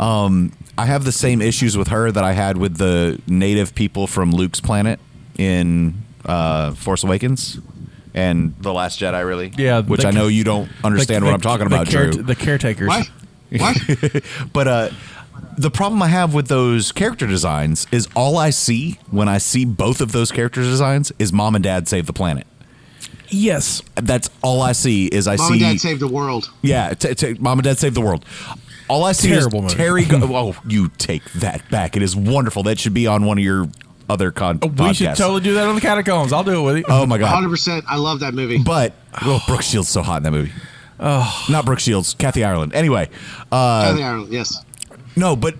[0.00, 4.06] Um, I have the same issues with her that I had with the native people
[4.06, 4.98] from Luke's planet
[5.38, 7.60] in uh, Force Awakens
[8.14, 9.24] and the Last Jedi.
[9.26, 11.86] Really, Yeah, Which the- I know you don't understand The- what I'm talking the about,
[11.88, 12.22] care- Drew.
[12.22, 12.88] The caretakers.
[12.88, 13.10] What?
[13.56, 13.76] What?
[14.52, 14.88] But uh,
[15.56, 19.64] the problem I have with those character designs is all I see when I see
[19.64, 22.46] both of those character designs is mom and dad save the planet.
[23.28, 23.82] Yes.
[23.96, 26.50] That's all I see is I Mom see mom and Dad save the world.
[26.62, 28.24] Yeah, t- t- Mom and Dad Save the World.
[28.88, 29.74] All I see Terrible is movie.
[29.74, 30.04] Terry.
[30.04, 31.96] Go- oh, you take that back.
[31.96, 32.64] It is wonderful.
[32.64, 33.68] That should be on one of your
[34.08, 34.60] other con.
[34.60, 36.32] We should totally do that on the catacombs.
[36.32, 36.84] I'll do it with you.
[36.88, 37.42] Oh my god!
[37.42, 37.84] 100%.
[37.88, 38.58] I love that movie.
[38.58, 40.52] But oh, Brooke Shields so hot in that movie.
[41.00, 42.74] Oh, not Brooke Shields, Kathy Ireland.
[42.74, 43.08] Anyway,
[43.50, 44.64] uh, Kathy Ireland, yes.
[45.16, 45.56] no, but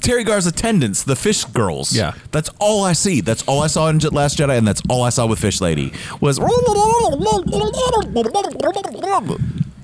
[0.00, 1.92] Teri Garr's attendants, the fish girls.
[1.92, 2.14] Yeah.
[2.30, 3.20] that's all I see.
[3.20, 5.92] That's all I saw in Last Jedi, and that's all I saw with Fish Lady
[6.20, 6.40] was.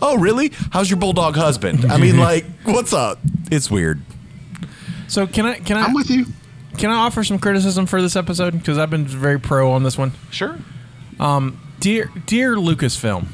[0.01, 0.53] Oh, really?
[0.70, 1.84] How's your bulldog husband?
[1.86, 3.18] I mean, like, what's up?
[3.51, 4.01] It's weird.
[5.09, 6.26] So can I can I I'm with you.
[6.76, 9.96] can I offer some criticism for this episode because I've been very pro on this
[9.96, 10.12] one.
[10.30, 10.59] Sure.
[11.18, 13.26] Um, Dear dear Lucasfilm.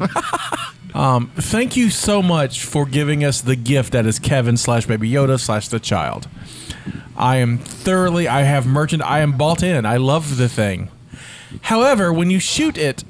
[0.94, 5.10] um, thank you so much for giving us the gift that is Kevin slash Baby
[5.10, 6.26] Yoda slash the child.
[7.16, 9.84] I am thoroughly I have merchant I am bought in.
[9.86, 10.90] I love the thing.
[11.62, 13.04] However, when you shoot it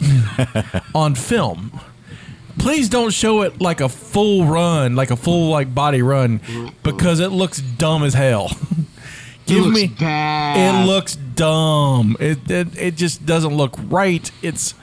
[0.95, 1.81] on film,
[2.59, 6.41] please don't show it like a full run, like a full like body run,
[6.83, 8.51] because it looks dumb as hell.
[9.45, 10.85] It Give looks me bad.
[10.85, 12.17] it looks dumb.
[12.21, 14.31] It, it it just doesn't look right.
[14.41, 14.75] It's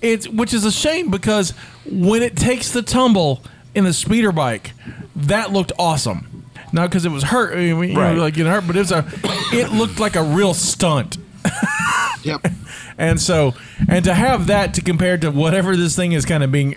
[0.00, 1.50] it's which is a shame because
[1.84, 3.42] when it takes the tumble
[3.74, 4.72] in the speeder bike,
[5.14, 6.46] that looked awesome.
[6.72, 8.16] Not because it was hurt, I mean, you know, Right.
[8.16, 9.04] like getting hurt, but it was a
[9.52, 11.18] it looked like a real stunt.
[12.24, 12.46] Yep.
[12.96, 13.52] And so,
[13.86, 16.74] and to have that to compare to whatever this thing is kind of being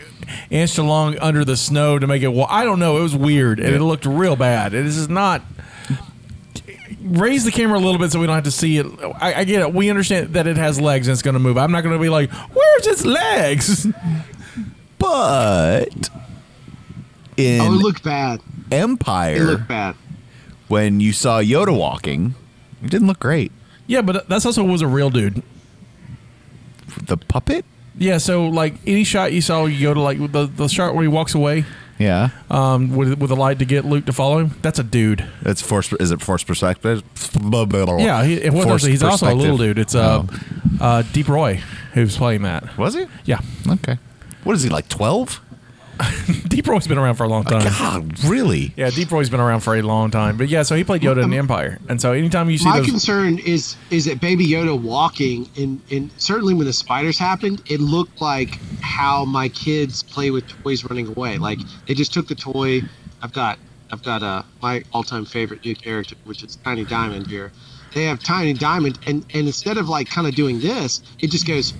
[0.49, 2.97] inched along under the snow to make it, well, I don't know.
[2.97, 4.73] It was weird and it looked real bad.
[4.73, 5.41] It is not.
[7.01, 8.85] Raise the camera a little bit so we don't have to see it.
[9.21, 9.73] I, I get it.
[9.73, 11.57] We understand that it has legs and it's going to move.
[11.57, 13.87] I'm not going to be like, where's its legs?
[14.99, 16.09] But
[17.37, 18.41] in Oh, it looked bad.
[18.71, 19.95] Empire, It looked bad.
[20.67, 22.35] when you saw Yoda walking,
[22.83, 23.51] it didn't look great.
[23.87, 25.41] Yeah, but that's also was a real dude.
[27.03, 27.65] The puppet?
[27.97, 31.01] Yeah, so like any shot you saw you go to like the, the shot where
[31.03, 31.65] he walks away
[31.97, 32.29] Yeah.
[32.51, 35.25] um, with, with a light to get Luke to follow him, that's a dude.
[35.41, 35.91] That's force.
[35.93, 37.03] Is it force perspective?
[37.99, 39.79] Yeah, he, it was he's also a little dude.
[39.79, 40.77] It's uh, Oh.
[40.79, 41.61] uh, Deep Roy
[41.93, 42.77] who's playing that.
[42.77, 43.05] Was he?
[43.25, 43.97] Yeah, Okay.
[44.43, 44.87] What is he like?
[44.89, 45.41] Twelve?
[46.47, 47.63] Deep Roy's been around for a long time.
[47.77, 48.73] God, really?
[48.75, 50.37] Yeah, Deep Roy's been around for a long time.
[50.37, 52.79] But yeah, so he played Yoda in the Empire, and so anytime you see My
[52.79, 57.61] those, concern is is that Baby Yoda walking, and and certainly when the spiders happened,
[57.67, 61.37] it looked like how my kids play with toys running away.
[61.37, 62.81] Like they just took the toy.
[63.21, 63.59] I've got
[63.91, 67.51] I've got uh, my all-time favorite new character, which is Tiny Diamond here.
[67.93, 71.47] They have Tiny Diamond, and and instead of like kind of doing this, it just
[71.47, 71.73] goes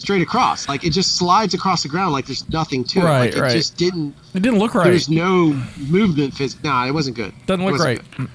[0.00, 0.68] straight across.
[0.68, 3.26] Like it just slides across the ground like there's nothing to Right, it.
[3.30, 3.52] Like it right.
[3.52, 4.14] just didn't.
[4.34, 4.84] it didn't look right.
[4.84, 5.46] There's no
[5.88, 6.34] movement.
[6.34, 7.32] Phys- nah, it wasn't good.
[7.46, 7.98] Doesn't look right.
[8.16, 8.28] good.
[8.28, 8.30] Mm.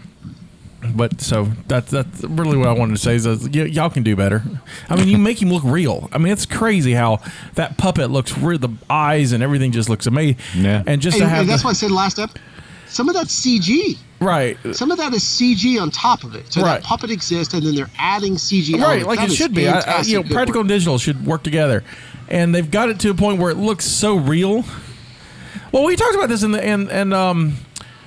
[0.96, 4.02] But so that's that's really what I wanted to say is that y- y'all can
[4.02, 4.42] do better.
[4.90, 6.10] I mean, you make him look real.
[6.12, 7.20] I mean, it's crazy how
[7.54, 8.58] that puppet looks real.
[8.58, 10.38] The eyes and everything just looks amazing.
[10.56, 10.82] Yeah.
[10.88, 12.32] And just And, to have and that's the- why I said last up.
[12.92, 13.98] Some of that's CG.
[14.20, 16.52] right, Some of that is CG on top of it.
[16.52, 16.82] So Right.
[16.82, 18.78] that puppet exists, and then they're adding CG.
[18.82, 19.68] right, like That it is should be.
[19.68, 20.64] I, I, you know, practical work.
[20.64, 21.84] and digital should work together,
[22.30, 24.66] and they've got it to a point where it looks so real.
[25.72, 27.54] Well, we talked about this in the and and um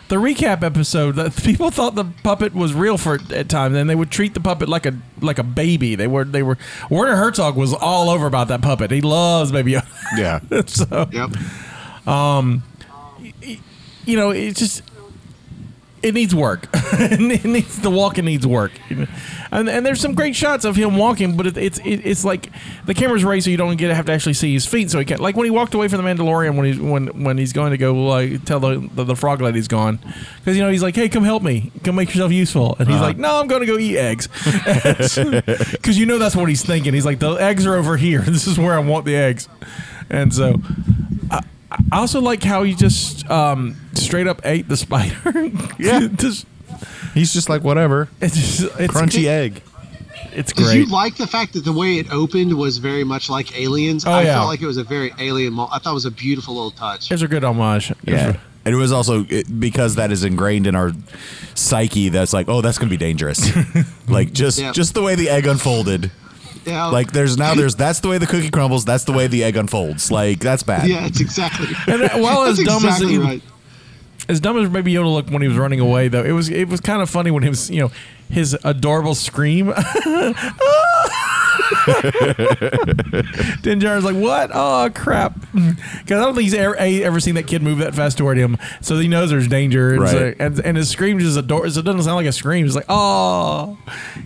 [0.09, 3.95] the recap episode that people thought the puppet was real for at times, and they
[3.95, 5.95] would treat the puppet like a like a baby.
[5.95, 6.59] They were they were
[6.91, 8.91] Werner Herzog was all over about that puppet.
[8.91, 9.87] He loves Baby Yoda.
[10.19, 10.41] Yeah.
[10.67, 11.31] so Yep.
[14.07, 14.83] You know, it's just
[16.05, 16.69] it needs work.
[16.75, 21.35] it needs the walking needs work, and and there's some great shots of him walking,
[21.35, 22.51] but it, it's it, it's like
[22.85, 24.91] the camera's raised so you don't get to have to actually see his feet.
[24.91, 27.39] So he can't like when he walked away from the Mandalorian when he's when when
[27.39, 29.99] he's going to go like tell the the, the frog lady's gone
[30.41, 32.97] because you know he's like hey come help me come make yourself useful and he's
[32.97, 33.07] uh-huh.
[33.07, 34.27] like no I'm going to go eat eggs
[35.73, 36.93] because you know that's what he's thinking.
[36.93, 38.23] He's like the eggs are over here.
[38.35, 39.49] This is where I want the eggs,
[40.11, 40.61] and so.
[41.31, 41.41] I
[41.93, 45.51] also like how he just um, straight up ate the spider.
[45.79, 46.09] Yeah.
[46.17, 46.47] just,
[47.15, 48.09] He's just like whatever.
[48.21, 49.63] it's just, it's Crunchy egg.
[50.33, 50.65] It's great.
[50.65, 50.79] Did great.
[50.79, 54.05] you like the fact that the way it opened was very much like Aliens?
[54.05, 54.35] Oh, I yeah.
[54.35, 55.53] felt like it was a very alien.
[55.53, 57.11] Mo- I thought it was a beautiful little touch.
[57.13, 57.93] It's a good homage.
[58.03, 58.37] Yeah.
[58.65, 60.91] And it was also it, because that is ingrained in our
[61.55, 62.09] psyche.
[62.09, 63.49] That's like, oh, that's gonna be dangerous.
[64.09, 64.73] like just Yeah.
[64.73, 66.11] just the way the egg unfolded.
[66.67, 68.85] Yeah, Like there's now there's that's the way the cookie crumbles.
[68.85, 70.11] That's the way the egg unfolds.
[70.11, 70.89] Like that's bad.
[70.89, 71.69] yeah, it's exactly.
[71.93, 73.43] And uh, while as That's dumb as exactly he, right.
[74.29, 76.69] as dumb as Baby Yoda looked when he was running away, though, it was it
[76.69, 77.91] was kind of funny when he was you know
[78.31, 79.73] his adorable scream.
[83.63, 84.51] Din Djarin's like, "What?
[84.53, 87.95] Oh crap!" Because I don't think he's ever, A, ever seen that kid move that
[87.95, 89.95] fast toward him, so he knows there's danger.
[89.95, 91.67] And, so- and, and his scream just adorable.
[91.67, 92.67] It doesn't sound like a scream.
[92.67, 93.79] It's like, "Oh,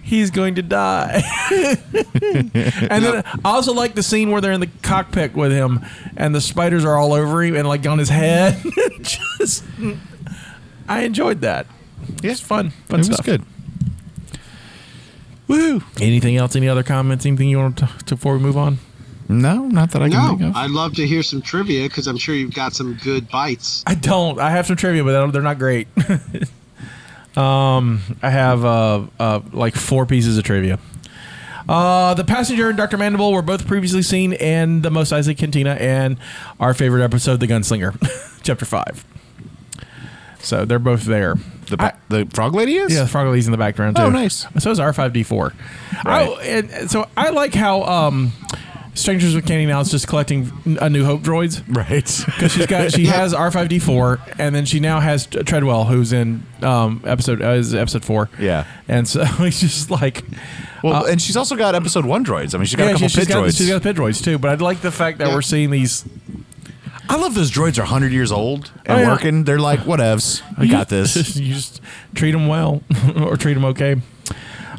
[0.02, 4.70] he's going to die." and then I also like the scene where they're in the
[4.82, 5.84] cockpit with him,
[6.16, 8.62] and the spiders are all over him and like on his head.
[9.02, 9.64] just,
[10.88, 11.66] I enjoyed that.
[12.22, 12.30] Yeah.
[12.32, 12.70] It's fun.
[12.88, 13.18] Fun it stuff.
[13.18, 13.44] was good.
[15.48, 15.82] Woo!
[16.00, 16.54] Anything else?
[16.54, 17.26] Any other comments?
[17.26, 18.78] Anything you want to, to before we move on?
[19.30, 20.56] No, not that I can think of.
[20.56, 23.84] I'd love to hear some trivia because I'm sure you've got some good bites.
[23.86, 24.38] I don't.
[24.38, 25.88] I have some trivia, but they're not great.
[27.38, 30.80] Um, I have uh, uh, like four pieces of trivia.
[31.68, 32.96] Uh, the passenger and Dr.
[32.96, 36.16] Mandible were both previously seen in the Mos Eisley Cantina and
[36.58, 39.04] our favorite episode, The Gunslinger, Chapter 5.
[40.40, 41.36] So they're both there.
[41.68, 42.92] The pa- the frog lady is.
[42.92, 44.02] Yeah, the Frog Lady's in the background too.
[44.02, 44.46] Oh, nice.
[44.58, 45.54] So is R5D4.
[46.04, 46.28] Right.
[46.28, 48.32] Oh, and so I like how um,
[48.94, 50.50] Strangers with Candy now is just collecting
[50.80, 52.04] a New Hope droids Right.
[52.26, 57.02] because she's got she has R5D4 and then she now has Treadwell who's in um,
[57.06, 58.28] episode uh, is episode four.
[58.38, 58.64] Yeah.
[58.88, 60.24] and so it's just like.
[60.82, 62.54] Well, and she's also got episode one droids.
[62.54, 63.58] I mean, she's got a couple she, pit got, droids.
[63.58, 65.34] she's got pit droids too, but I like the fact that Yeah.
[65.34, 66.04] we're seeing these.
[67.10, 69.08] I love those droids are 100 years old and Oh, yeah.
[69.12, 69.44] working.
[69.44, 70.42] They're like, whatevs.
[70.58, 71.36] We got this.
[71.36, 71.80] you just
[72.14, 72.82] treat them well
[73.16, 73.96] or treat them okay.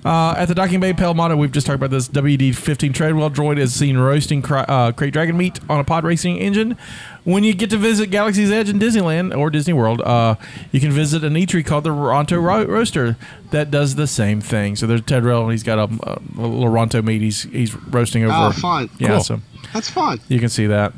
[0.06, 2.08] Uh, at the docking bay, Peli Motto, we've just talked about this.
[2.08, 6.06] WD 15 Treadwell droid is seen roasting cra- uh, krayt dragon meat on a pod
[6.06, 6.78] racing engine.
[7.26, 10.36] When you get to visit Galaxy's Edge in Disneyland or Disney World, uh,
[10.72, 13.18] you can visit an eatery called the Ronto Ro- Roaster
[13.52, 14.78] that does the same thing.
[14.78, 18.34] So there's Treadwell, and he's got a, a little Ronto meat he's, he's roasting over.
[18.34, 18.90] Oh, fun.
[19.00, 19.24] Yeah, Cool.
[19.24, 19.42] so
[19.74, 20.22] That's fun.
[20.30, 20.94] you can see that.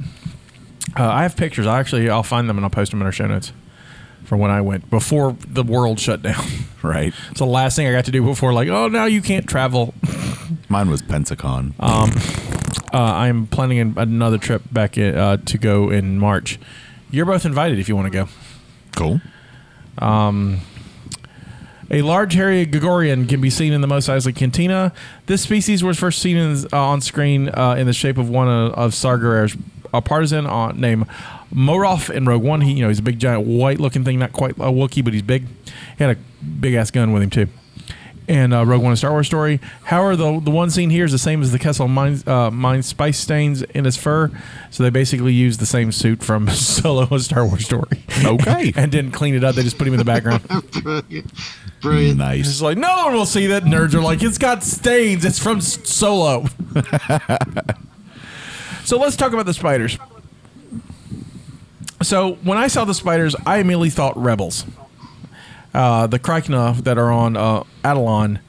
[0.97, 1.65] Uh, I have pictures.
[1.67, 3.53] I actually I'll find them and I'll post them in our show notes
[4.25, 6.45] for when I went before the world shut down.
[6.83, 7.13] Right.
[7.29, 9.93] it's the last thing I got to do before like oh now you can't travel.
[10.69, 11.75] Mine was Pensacon.
[11.79, 12.07] Uh,
[12.97, 16.57] I'm planning an- another trip back in, uh, to go in March.
[17.11, 18.27] You're both invited if you want to go.
[18.95, 19.21] cool.
[21.93, 24.93] A large hairy Gigoran can be seen in the Mos Eisley Cantina.
[25.25, 28.47] This species was first seen in, uh, on screen uh, in the shape of one
[28.47, 29.55] of, of Saw Gerrera's
[29.93, 31.07] a partisan uh, named
[31.53, 32.61] Moroff in Rogue One.
[32.61, 35.21] He, you know, he's a big, giant, white-looking thing, not quite a Wookiee, but he's
[35.21, 35.47] big.
[35.97, 37.47] He had a big-ass gun with him too.
[38.27, 39.59] And uh, Rogue One, a Star Wars story.
[39.83, 42.81] However, the the one seen here is the same as the Kessel mine, uh, mine
[42.81, 44.31] spice stains in his fur.
[44.69, 48.03] So they basically used the same suit from Solo, a Star Wars story.
[48.23, 48.71] Okay.
[48.77, 49.55] and didn't clean it up.
[49.55, 50.47] They just put him in the background.
[50.83, 51.33] Brilliant.
[51.81, 52.17] Brilliant.
[52.19, 52.47] nice.
[52.47, 53.63] It's like no one will see that.
[53.63, 55.25] Nerds are like, it's got stains.
[55.25, 56.45] It's from Solo.
[58.91, 59.97] So let's talk about the spiders.
[62.03, 64.65] So when I saw the spiders, I immediately thought rebels.
[65.73, 68.41] Uh, the Krykna that are on uh, Atollon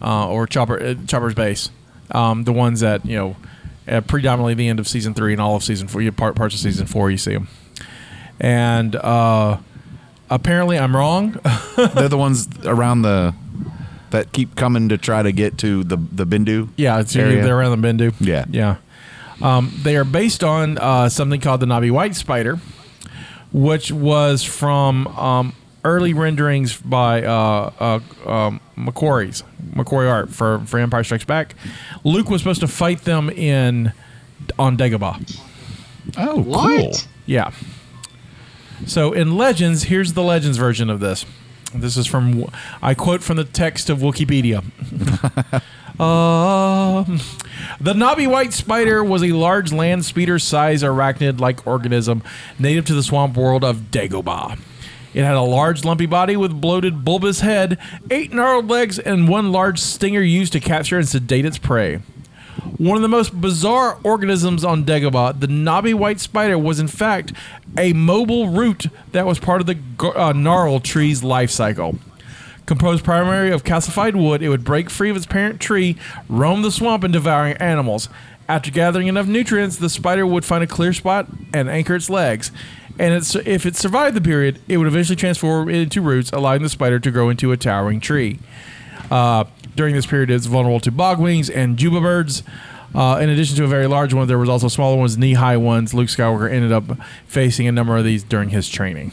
[0.00, 1.70] uh, or Chopper uh, Chopper's base,
[2.12, 3.36] um, the ones that you know,
[3.88, 6.54] uh, predominantly the end of season three and all of season four, you part parts
[6.54, 7.48] of season four, you see them,
[8.38, 9.58] and uh,
[10.30, 11.32] apparently I'm wrong.
[11.76, 13.34] They're the ones around the
[14.10, 16.68] that keep coming to try to get to the the Bendu.
[16.76, 17.42] Yeah, it's area.
[17.42, 18.14] they're around the Bendu.
[18.20, 18.44] Yeah.
[18.50, 18.76] yeah.
[19.42, 22.58] Um, they are based on uh, something called the Knobby White Spider,
[23.52, 25.52] which was from um,
[25.84, 27.72] early renderings by uh,
[28.26, 29.42] uh, um, McQuarrie's
[29.74, 31.54] McQuarrie Art for for Empire Strikes Back.
[32.04, 33.92] Luke was supposed to fight them in
[34.58, 35.38] on Dagobah.
[36.16, 37.06] Oh, What?
[37.26, 37.52] Yeah.
[38.86, 41.24] So in Legends, here's the Legends version of this.
[41.74, 42.46] This is from
[42.82, 44.64] I quote from the text of Wikipedia.
[45.98, 47.20] Um,
[47.80, 52.22] the knobby white spider was a large land speeder size arachnid like organism
[52.58, 54.58] native to the swamp world of Dagobah.
[55.12, 57.78] It had a large lumpy body with bloated bulbous head,
[58.10, 62.00] eight gnarled legs, and one large stinger used to capture and sedate its prey.
[62.76, 67.32] One of the most bizarre organisms on Dagobah, the knobby white spider was in fact
[67.76, 69.78] a mobile root that was part of the
[70.16, 71.98] uh, gnarl tree's life cycle.
[72.70, 75.96] Composed primarily of calcified wood, it would break free of its parent tree,
[76.28, 78.08] roam the swamp, and devouring animals.
[78.48, 82.52] After gathering enough nutrients, the spider would find a clear spot and anchor its legs.
[82.96, 86.68] And it's, if it survived the period, it would eventually transform into roots, allowing the
[86.68, 88.38] spider to grow into a towering tree.
[89.10, 92.44] Uh, during this period, it's vulnerable to bogwings and juba birds.
[92.94, 95.92] Uh, in addition to a very large one, there was also smaller ones, knee-high ones.
[95.92, 96.84] Luke Skywalker ended up
[97.26, 99.10] facing a number of these during his training.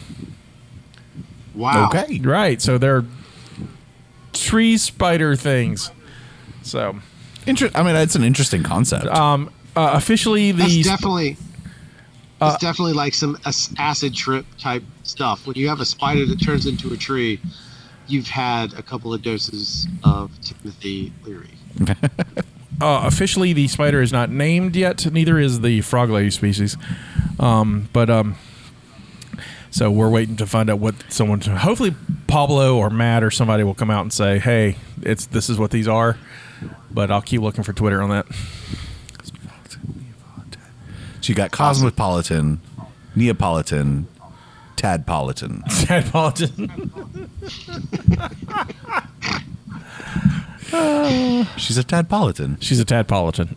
[1.55, 1.88] Wow.
[1.88, 2.20] Okay.
[2.20, 3.03] Right, so they're
[4.40, 5.92] tree spider things.
[6.64, 6.98] So,
[7.46, 9.06] Inter- I mean, it's an interesting concept.
[9.08, 11.38] um, uh, officially, That's the definitely.
[12.42, 15.46] it's definitely like some ac- acid trip type stuff.
[15.48, 17.40] When you have a spider that turns into a tree,
[18.08, 21.52] you've had a couple of doses of Timothy Leary.
[22.82, 25.12] uh, officially the spider is not named yet.
[25.12, 26.76] Neither is the frog lady species.
[27.40, 28.36] Um, but um,
[29.78, 31.39] so we're waiting to find out what someone.
[31.39, 31.93] Hopefully,
[32.25, 35.69] Pablo or Matt or somebody will come out and say, "Hey, it's this is what
[35.69, 36.17] these are."
[36.89, 38.25] But I'll keep looking for Twitter on that.
[41.21, 42.59] so you got Cosmopolitan,
[43.15, 44.07] Neapolitan,
[44.78, 45.63] Tadpolitan.
[45.86, 46.71] Tadpolitan.
[51.59, 52.57] She's a Tadpolitan.
[52.61, 53.55] She's a Tadpolitan.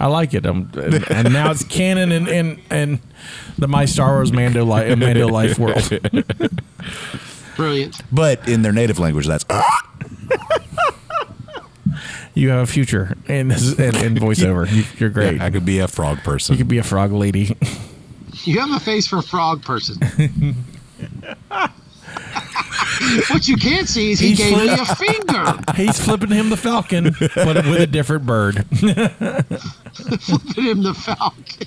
[0.00, 0.46] I like it.
[0.46, 3.00] Um, and, and now it's canon in, in, in
[3.58, 5.88] the My Star Wars Mando, li- Mando Life world.
[7.56, 8.00] Brilliant.
[8.12, 9.44] But in their native language, that's
[12.34, 14.70] You have a future in this in, in voiceover.
[14.72, 15.40] You, you're great.
[15.40, 16.52] I could be a frog person.
[16.54, 17.56] you could be a frog lady.
[18.44, 19.96] You have a face for a frog person.
[23.30, 25.58] what you can't see is he He's gave me a finger.
[25.76, 28.66] He's flipping him the falcon, but with a different bird.
[28.76, 31.66] Flipping him the falcon.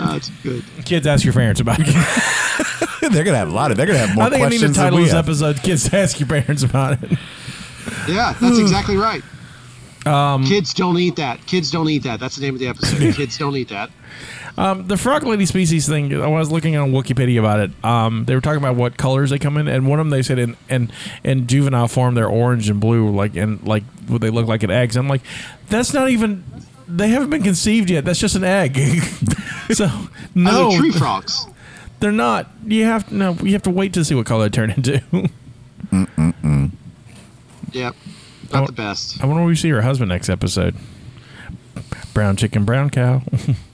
[0.00, 0.64] Oh, that's good.
[0.84, 1.86] Kids, ask your parents about it.
[3.12, 3.76] they're gonna have a lot of.
[3.76, 5.24] They're gonna have more I think I need questions to title we this have.
[5.28, 7.18] episode "Kids, ask your parents about it."
[8.08, 9.22] Yeah, that's exactly right.
[10.06, 11.44] Um, Kids don't eat that.
[11.46, 12.20] Kids don't eat that.
[12.20, 13.14] That's the name of the episode.
[13.14, 13.90] Kids don't eat that.
[14.58, 16.12] The frog lady species thing.
[16.20, 17.84] I was looking on Wikipedia about it.
[17.84, 20.22] Um, they were talking about what colors they come in, and one of them they
[20.22, 20.90] said in in,
[21.22, 24.70] in juvenile form they're orange and blue, like and like what they look like at
[24.70, 24.96] eggs.
[24.96, 25.22] I'm like,
[25.68, 26.44] that's not even.
[26.88, 28.04] They haven't been conceived yet.
[28.04, 28.78] That's just an egg.
[29.70, 29.88] so
[30.34, 31.46] no, tree frogs.
[32.00, 32.50] they're not.
[32.64, 33.34] You have no.
[33.34, 35.02] You have to wait to see what color they turn into.
[37.72, 37.94] Yep.
[38.52, 39.22] Not the best.
[39.22, 40.74] I wonder where we see her husband next episode.
[42.14, 43.22] Brown chicken, brown cow.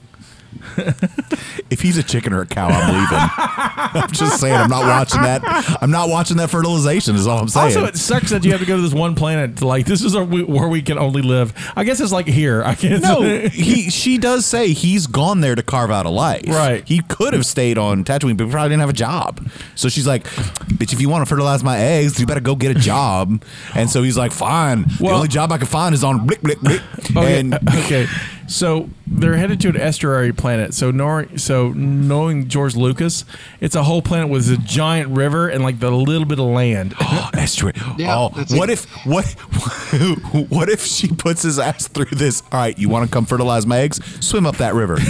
[1.69, 3.07] If he's a chicken or a cow, I'm leaving.
[4.01, 5.41] I'm just saying, I'm not watching that.
[5.81, 7.15] I'm not watching that fertilization.
[7.15, 7.65] Is all I'm saying.
[7.77, 9.57] Also, it sucks that you have to go to this one planet.
[9.57, 11.53] To like, this is our, where we can only live.
[11.75, 12.63] I guess it's like here.
[12.63, 13.01] I guess.
[13.01, 16.47] no, he she does say he's gone there to carve out a life.
[16.47, 16.87] Right.
[16.87, 19.49] He could have stayed on Tatooine, but probably didn't have a job.
[19.75, 22.75] So she's like, "Bitch, if you want to fertilize my eggs, you better go get
[22.75, 24.83] a job." And so he's like, "Fine.
[24.99, 26.81] the only job I can find is on blick blick blick."
[27.15, 27.39] Okay.
[27.39, 28.07] And okay.
[28.47, 30.73] So they're headed to an estuary planet.
[30.73, 33.25] So knowing, so knowing George Lucas,
[33.59, 36.93] it's a whole planet with a giant river and like the little bit of land.
[37.33, 37.73] estuary.
[37.97, 38.73] Yeah, oh, what it.
[38.73, 39.25] if what
[40.49, 42.43] what if she puts his ass through this?
[42.51, 43.99] All right, you want to come fertilize my eggs?
[44.25, 44.97] Swim up that river.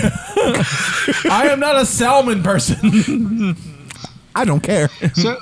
[1.30, 3.56] I am not a salmon person.
[4.36, 4.90] I don't care.
[5.14, 5.38] So,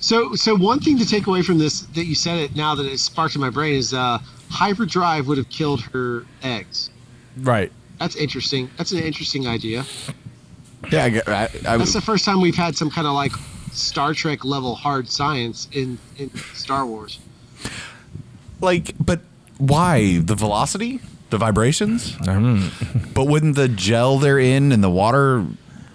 [0.00, 2.86] so, so one thing to take away from this that you said it now that
[2.86, 4.18] it sparked in my brain is uh,
[4.50, 6.90] hyperdrive would have killed her eggs.
[7.38, 7.70] Right.
[7.98, 8.70] That's interesting.
[8.76, 9.84] That's an interesting idea.
[10.90, 13.32] Yeah, I, get- I, I, That's the first time we've had some kind of like
[13.72, 17.18] Star Trek level hard science in in Star Wars.
[18.60, 19.20] like, but
[19.58, 22.12] why the velocity, the vibrations?
[22.16, 23.14] Mm.
[23.14, 25.46] But wouldn't the gel they're in and the water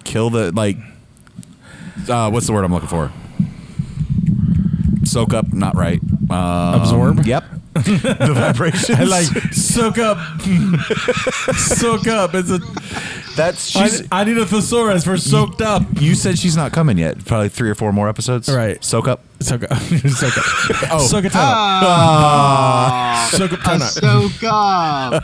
[0.05, 0.77] kill the like?
[2.07, 3.11] Uh, what's the word I'm looking for?
[5.03, 5.99] Soak up, not right.
[6.29, 7.25] Um, Absorb?
[7.25, 7.43] Yep.
[7.83, 8.99] The vibrations.
[8.99, 10.17] I like soak up,
[11.57, 12.33] soak up.
[12.33, 12.59] It's a.
[13.35, 13.75] that's.
[13.75, 15.83] I, She's, I need a thesaurus for soaked up.
[15.99, 17.23] you said she's not coming yet.
[17.25, 18.49] Probably three or four more episodes.
[18.49, 18.83] Right.
[18.83, 19.21] Soak up.
[19.39, 19.77] Soak up.
[19.79, 20.43] soak up.
[20.91, 21.05] Oh.
[21.07, 21.57] Soak a ton up.
[21.57, 23.89] Ah, Soak up ton up.
[23.89, 25.23] soak up.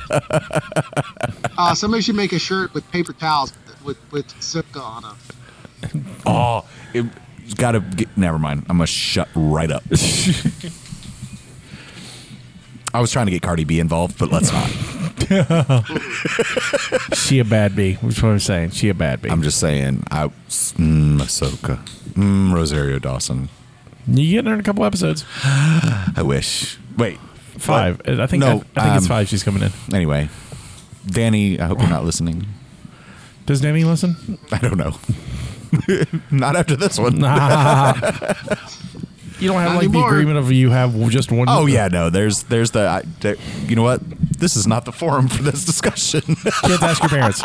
[1.58, 6.06] Uh, somebody should make a shirt with paper towels with with soak on them.
[6.26, 7.06] Oh, it,
[7.43, 8.16] has got to get.
[8.18, 8.62] Never mind.
[8.70, 9.84] I'm gonna shut right up.
[12.94, 14.70] I was trying to get Cardi B involved, but let's not.
[17.16, 17.94] She a bad bee.
[17.94, 18.72] That's what I'm saying.
[18.72, 19.30] She a bad bee.
[19.30, 20.04] I'm just saying.
[20.12, 21.78] I mm, Ahsoka,
[22.14, 23.50] mm, Rosario Dawson.
[24.06, 25.26] you get her in a couple episodes.
[25.44, 26.78] I wish.
[26.98, 27.18] Wait,
[27.58, 28.02] Five.
[28.08, 28.41] I think.
[28.41, 29.28] No, I, I think it's um, five.
[29.28, 29.72] She's coming in.
[29.94, 30.30] Anyway,
[31.06, 31.60] Danny.
[31.60, 32.46] I hope you're not listening.
[33.46, 34.39] Does Danny listen?
[34.52, 34.96] I don't know.
[36.32, 37.20] not after this one.
[39.44, 41.48] you don't have Not like the agreement of you have just one.
[41.50, 42.10] Oh yeah, no.
[42.10, 42.88] There's there's the.
[42.88, 43.36] I, there,
[43.68, 44.02] you know what?
[44.39, 46.22] This is not the forum for this discussion.
[46.36, 47.41] Kids, ask your parents.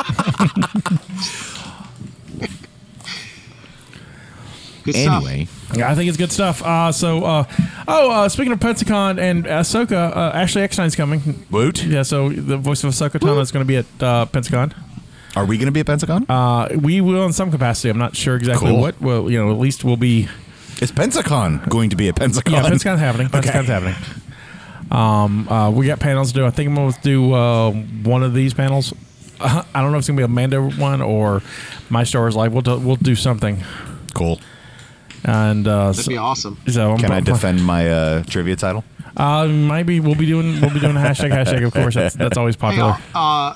[4.84, 6.62] Good anyway, Yeah, I think it's good stuff.
[6.62, 7.44] Uh, so, uh,
[7.86, 11.44] oh, uh, speaking of Pensacon and Ahsoka, uh, Ashley Eckstein's coming.
[11.50, 11.84] Woot.
[11.84, 14.72] Yeah, so the voice of Ahsoka Tano is going to be at uh, Pensacon.
[15.36, 16.24] Are we going to be at Pentagon?
[16.28, 17.90] Uh, we will in some capacity.
[17.90, 18.80] I'm not sure exactly Cool.
[18.80, 19.00] what.
[19.00, 20.28] Well, you know, at least we'll be.
[20.80, 22.52] Is Pensacon going to be at Pensacon?
[22.52, 23.28] Yeah, Pensacon's happening.
[23.28, 23.94] Pensacon's happening.
[24.90, 26.46] Um, uh, we got panels to do.
[26.46, 28.94] I think I'm going to do uh, one of these panels.
[29.40, 31.42] Uh, I don't know if it's going to be a Mando one or
[31.90, 32.52] My Star Wars Life.
[32.52, 33.62] We'll do, we'll do something.
[34.14, 34.40] Cool.
[35.24, 36.58] And uh, That'd so, be awesome.
[36.68, 38.84] so I'm Can I defend my uh, trivia title?
[39.16, 41.66] Uh, maybe we'll be doing we'll be doing a hashtag hashtag.
[41.66, 42.96] Of course, that's that's always Hey, popular.
[43.16, 43.54] uh,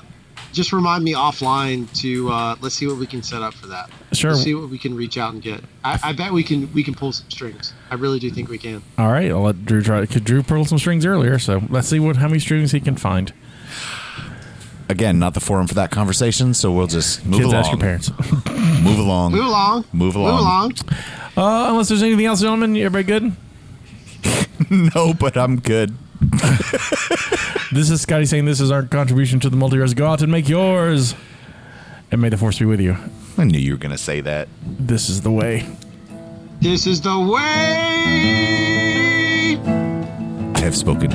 [0.53, 3.89] just remind me offline to uh, let's see what we can set up for that.
[4.13, 4.31] Sure.
[4.31, 5.61] Let's see what we can reach out and get.
[5.83, 7.73] I, I bet we can we can pull some strings.
[7.89, 8.81] I really do think we can.
[8.97, 10.05] All right, I'll let Drew try.
[10.05, 11.39] Could Drew pull some strings earlier?
[11.39, 13.33] So let's see what how many strings he can find.
[14.89, 17.59] Again, not the forum for that conversation, so we'll just move Kids, along.
[17.59, 18.11] ask your parents.
[18.83, 19.31] Move along.
[19.31, 19.85] Move along.
[19.93, 20.31] Move along.
[20.33, 20.73] Move along.
[21.37, 23.35] Uh, unless there's anything else, gentlemen, everybody good?
[24.93, 25.95] no, but I'm good.
[27.73, 29.95] This is Scotty saying this is our contribution to the multiverse.
[29.95, 31.15] Go out and make yours,
[32.11, 32.95] and may the force be with you.
[33.35, 34.47] I knew you were going to say that.
[34.63, 35.65] This is the way.
[36.61, 37.39] This is the way.
[40.53, 41.09] I have spoken.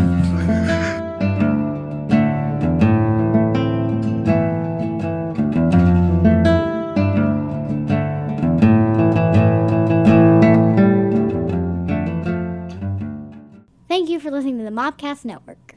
[14.18, 15.67] You for listening to the Mopcast Network.